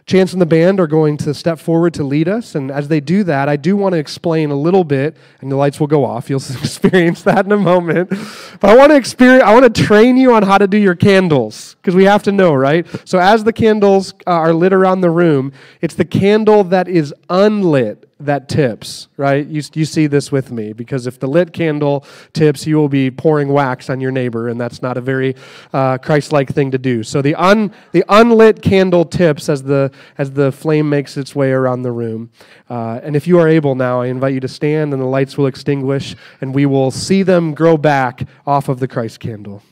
Chance 0.05 0.33
and 0.33 0.43
the 0.43 0.47
band 0.47 0.81
are 0.81 0.89
going 0.89 1.17
to 1.19 1.33
step 1.33 1.61
forward 1.61 1.95
to 1.95 2.03
lead 2.03 2.29
us. 2.29 2.57
And 2.57 2.73
as 2.73 2.89
they 2.89 2.99
do 2.99 3.23
that, 3.25 3.49
I 3.49 3.55
do 3.55 3.77
want 3.77 3.93
to 3.93 3.99
explain 3.99 4.51
a 4.51 4.57
little 4.57 4.83
bit, 4.83 5.17
and 5.41 5.51
the 5.51 5.55
lights 5.55 5.79
will 5.79 5.87
go 5.87 6.05
off. 6.05 6.29
You'll 6.29 6.39
experience 6.61 7.23
that 7.23 7.47
in 7.47 7.53
a 7.53 7.57
moment. 7.57 8.11
But 8.59 8.71
I 8.71 8.77
want 8.77 8.91
to 8.91 8.97
experience, 8.97 9.45
I 9.45 9.55
want 9.55 9.73
to 9.73 9.83
train 9.83 10.17
you 10.17 10.35
on 10.35 10.43
how 10.43 10.59
to 10.59 10.67
do 10.67 10.77
your 10.77 10.97
candles, 10.97 11.77
because 11.77 11.95
we 11.95 12.05
have 12.05 12.25
to 12.25 12.33
know, 12.33 12.53
right? 12.53 12.85
So 13.05 13.19
as 13.19 13.45
the 13.45 13.53
candles 13.53 14.13
uh, 14.27 14.31
are 14.31 14.53
lit 14.53 14.73
around 14.73 15.03
the 15.03 15.11
room, 15.11 15.53
it's 15.81 15.95
the 15.95 16.05
candle 16.05 16.65
that 16.65 16.89
is 16.89 17.15
unlit 17.31 18.12
that 18.27 18.49
tips, 18.49 19.09
right? 19.17 19.47
You, 19.47 19.63
you 19.75 19.85
see 19.85 20.07
this 20.07 20.31
with 20.31 20.51
me 20.51 20.73
because 20.73 21.07
if 21.07 21.19
the 21.19 21.27
lit 21.27 21.53
candle 21.53 22.05
tips, 22.33 22.67
you 22.67 22.77
will 22.77 22.89
be 22.89 23.11
pouring 23.11 23.49
wax 23.49 23.91
on 23.91 24.01
your 24.01 24.11
neighbor, 24.11 24.49
and 24.49 24.61
that's 24.61 24.83
not 24.83 24.97
a 24.97 25.01
very 25.01 25.35
uh, 25.73 25.99
Christ-like 25.99 26.53
thing 26.53 26.71
to 26.71 26.79
do. 26.79 27.03
So 27.03 27.23
the 27.23 27.35
un, 27.35 27.73
the 27.93 28.05
unlit 28.09 28.63
candle 28.63 29.05
tips 29.05 29.49
as 29.49 29.63
the 29.63 29.91
as 30.19 30.33
the 30.33 30.53
flame 30.53 30.89
makes 30.89 31.17
its 31.17 31.35
way 31.35 31.51
around 31.51 31.83
the 31.83 31.93
room. 31.93 32.31
Uh, 32.69 33.01
and 33.03 33.17
if 33.17 33.27
you 33.27 33.39
are 33.39 33.49
able 33.49 33.75
now, 33.75 34.01
I 34.03 34.07
invite 34.07 34.35
you 34.35 34.41
to 34.41 34.49
stand, 34.49 34.93
and 34.93 35.01
the 35.01 35.07
lights 35.07 35.37
will 35.37 35.47
extinguish, 35.47 36.17
and 36.41 36.55
we 36.55 36.67
will 36.67 36.91
see 36.91 37.23
them 37.23 37.55
grow 37.55 37.77
back 37.77 38.29
off 38.47 38.69
of 38.69 38.79
the 38.81 38.89
Christ 38.89 39.21
candle. 39.21 39.63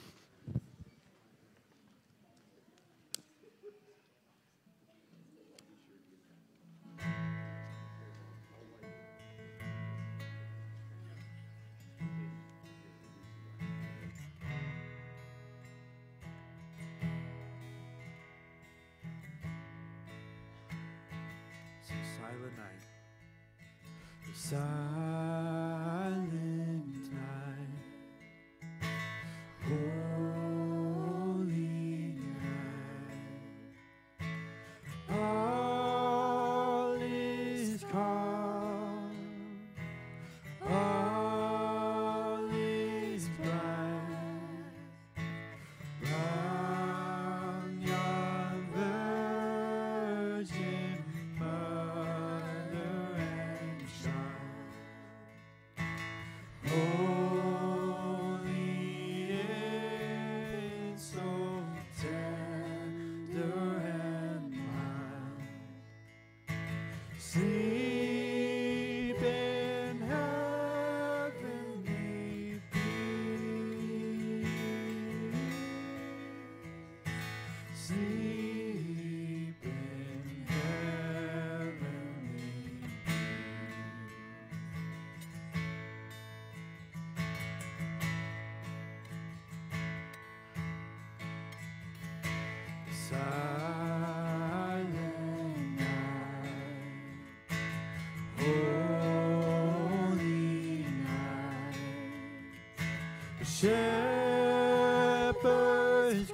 Shepherds 103.61 103.77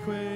quake 0.04 0.35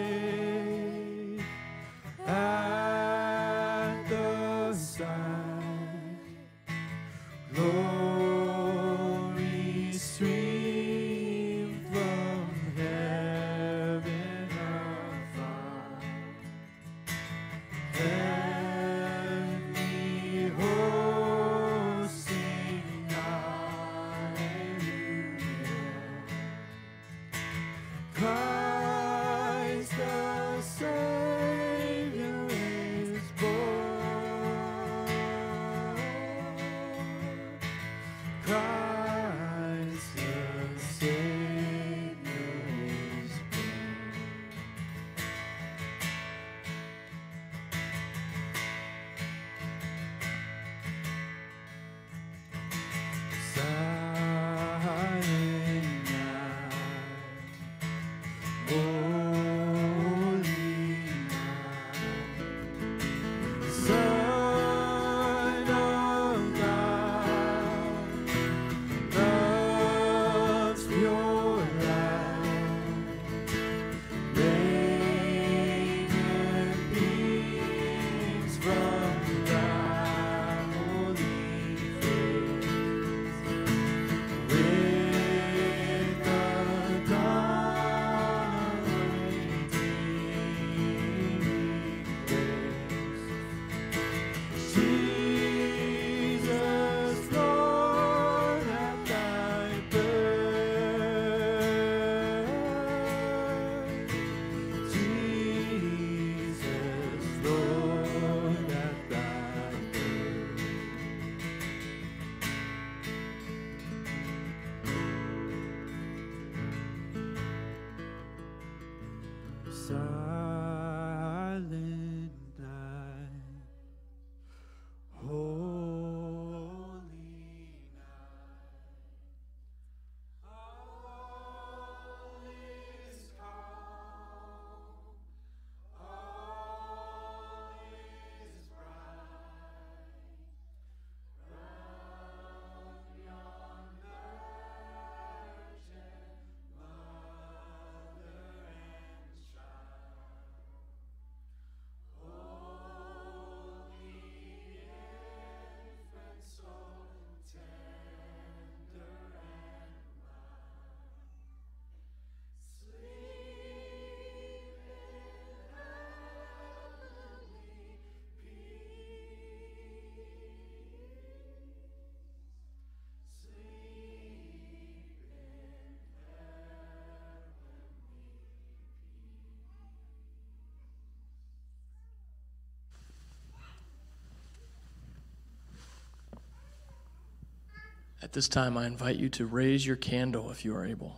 At 188.22 188.32
this 188.32 188.48
time, 188.48 188.76
I 188.76 188.86
invite 188.86 189.16
you 189.16 189.30
to 189.30 189.46
raise 189.46 189.86
your 189.86 189.96
candle 189.96 190.50
if 190.50 190.64
you 190.64 190.74
are 190.76 190.84
able. 190.84 191.16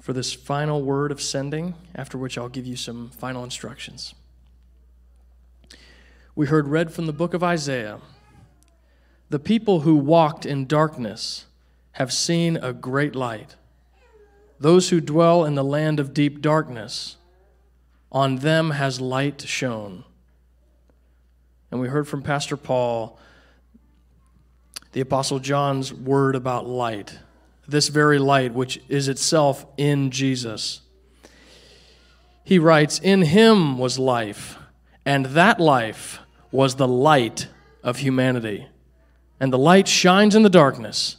For 0.00 0.12
this 0.12 0.34
final 0.34 0.82
word 0.82 1.10
of 1.10 1.22
sending, 1.22 1.74
after 1.94 2.18
which 2.18 2.36
I'll 2.36 2.50
give 2.50 2.66
you 2.66 2.76
some 2.76 3.08
final 3.08 3.42
instructions. 3.42 4.14
We 6.34 6.46
heard 6.46 6.68
read 6.68 6.92
from 6.92 7.06
the 7.06 7.12
book 7.12 7.32
of 7.32 7.42
Isaiah 7.42 8.00
The 9.30 9.38
people 9.38 9.80
who 9.80 9.94
walked 9.96 10.44
in 10.44 10.66
darkness 10.66 11.46
have 11.92 12.12
seen 12.12 12.58
a 12.58 12.74
great 12.74 13.14
light. 13.14 13.56
Those 14.60 14.90
who 14.90 15.00
dwell 15.00 15.44
in 15.44 15.54
the 15.54 15.64
land 15.64 15.98
of 15.98 16.12
deep 16.12 16.42
darkness, 16.42 17.16
on 18.12 18.36
them 18.36 18.72
has 18.72 19.00
light 19.00 19.40
shone. 19.42 20.04
And 21.70 21.80
we 21.80 21.88
heard 21.88 22.06
from 22.06 22.22
Pastor 22.22 22.56
Paul 22.56 23.18
the 24.94 25.00
Apostle 25.00 25.40
John's 25.40 25.92
word 25.92 26.36
about 26.36 26.68
light, 26.68 27.18
this 27.66 27.88
very 27.88 28.20
light, 28.20 28.54
which 28.54 28.80
is 28.88 29.08
itself 29.08 29.66
in 29.76 30.12
Jesus. 30.12 30.82
He 32.44 32.60
writes, 32.60 33.00
In 33.00 33.22
him 33.22 33.76
was 33.76 33.98
life, 33.98 34.56
and 35.04 35.26
that 35.26 35.58
life 35.58 36.20
was 36.52 36.76
the 36.76 36.86
light 36.86 37.48
of 37.82 37.98
humanity. 37.98 38.68
And 39.40 39.52
the 39.52 39.58
light 39.58 39.88
shines 39.88 40.36
in 40.36 40.44
the 40.44 40.48
darkness, 40.48 41.16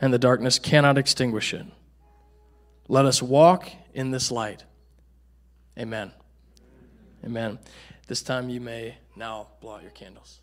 and 0.00 0.12
the 0.12 0.18
darkness 0.18 0.58
cannot 0.58 0.98
extinguish 0.98 1.54
it. 1.54 1.66
Let 2.88 3.04
us 3.04 3.22
walk 3.22 3.70
in 3.94 4.10
this 4.10 4.32
light. 4.32 4.64
Amen. 5.78 6.10
Amen. 7.24 7.60
This 8.08 8.22
time 8.22 8.48
you 8.48 8.60
may 8.60 8.96
now 9.14 9.46
blow 9.60 9.76
out 9.76 9.82
your 9.82 9.92
candles. 9.92 10.41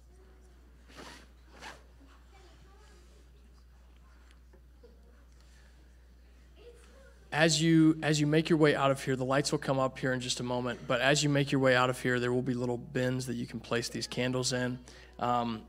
As 7.32 7.62
you 7.62 7.98
as 8.02 8.20
you 8.20 8.26
make 8.26 8.50
your 8.50 8.58
way 8.58 8.76
out 8.76 8.90
of 8.92 9.04
here 9.04 9.16
the 9.16 9.26
lights 9.26 9.52
will 9.52 9.60
come 9.60 9.80
up 9.80 10.00
here 10.00 10.14
in 10.14 10.20
just 10.20 10.40
a 10.40 10.44
moment 10.44 10.80
but 10.88 11.00
as 11.00 11.24
you 11.24 11.30
make 11.30 11.52
your 11.52 11.62
way 11.62 11.76
out 11.76 11.90
of 11.90 12.02
here 12.02 12.20
there 12.20 12.34
will 12.34 12.42
be 12.42 12.54
little 12.54 12.78
bins 12.78 13.28
that 13.28 13.36
you 13.36 13.46
can 13.46 13.60
place 13.60 13.90
these 13.90 14.08
candles 14.08 14.54
in. 14.54 14.80
Um, 15.20 15.64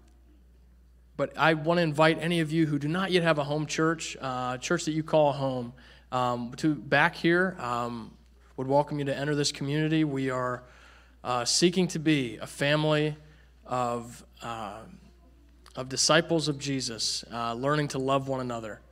but 1.16 1.36
i 1.36 1.52
want 1.52 1.78
to 1.78 1.82
invite 1.82 2.18
any 2.20 2.40
of 2.40 2.50
you 2.50 2.66
who 2.66 2.78
do 2.78 2.88
not 2.88 3.10
yet 3.10 3.22
have 3.22 3.38
a 3.38 3.44
home 3.44 3.66
church 3.66 4.16
uh, 4.20 4.56
church 4.58 4.84
that 4.86 4.92
you 4.92 5.02
call 5.02 5.32
home 5.32 5.72
um, 6.12 6.52
to 6.56 6.74
back 6.74 7.14
here 7.14 7.56
um, 7.60 8.12
would 8.60 8.68
welcome 8.68 8.98
you 8.98 9.06
to 9.06 9.16
enter 9.16 9.34
this 9.34 9.52
community. 9.52 10.04
We 10.04 10.28
are 10.28 10.62
uh, 11.24 11.46
seeking 11.46 11.88
to 11.88 11.98
be 11.98 12.36
a 12.36 12.46
family 12.46 13.16
of 13.64 14.22
uh, 14.42 14.80
of 15.76 15.88
disciples 15.88 16.48
of 16.48 16.58
jesus 16.58 17.24
uh, 17.32 17.54
learning 17.54 17.88
to 17.88 17.98
love 17.98 18.28
one 18.28 18.40
another 18.40 18.82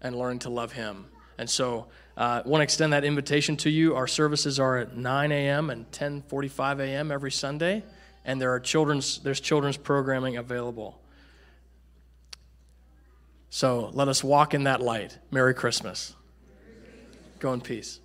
and 0.00 0.16
learning 0.16 0.40
to 0.40 0.48
love 0.48 0.72
him. 0.72 1.06
And 1.38 1.48
so 1.48 1.86
uh, 2.16 2.42
I 2.44 2.48
want 2.48 2.60
to 2.60 2.64
extend 2.64 2.92
that 2.92 3.04
invitation 3.04 3.56
to 3.58 3.70
you. 3.70 3.94
Our 3.94 4.06
services 4.06 4.60
are 4.60 4.76
at 4.78 4.96
9 4.96 5.32
a.m. 5.32 5.70
and 5.70 5.90
10:45 5.90 6.80
a.m. 6.80 7.10
every 7.10 7.30
Sunday, 7.32 7.84
and 8.24 8.40
there 8.40 8.52
are 8.52 8.60
children's 8.60 9.18
there's 9.20 9.40
children's 9.40 9.76
programming 9.76 10.36
available. 10.36 11.00
So 13.48 13.90
let 13.92 14.08
us 14.08 14.22
walk 14.22 14.54
in 14.54 14.64
that 14.64 14.80
light. 14.80 15.18
Merry 15.30 15.54
Christmas. 15.54 16.14
Go 17.38 17.52
in 17.52 17.60
peace. 17.60 18.00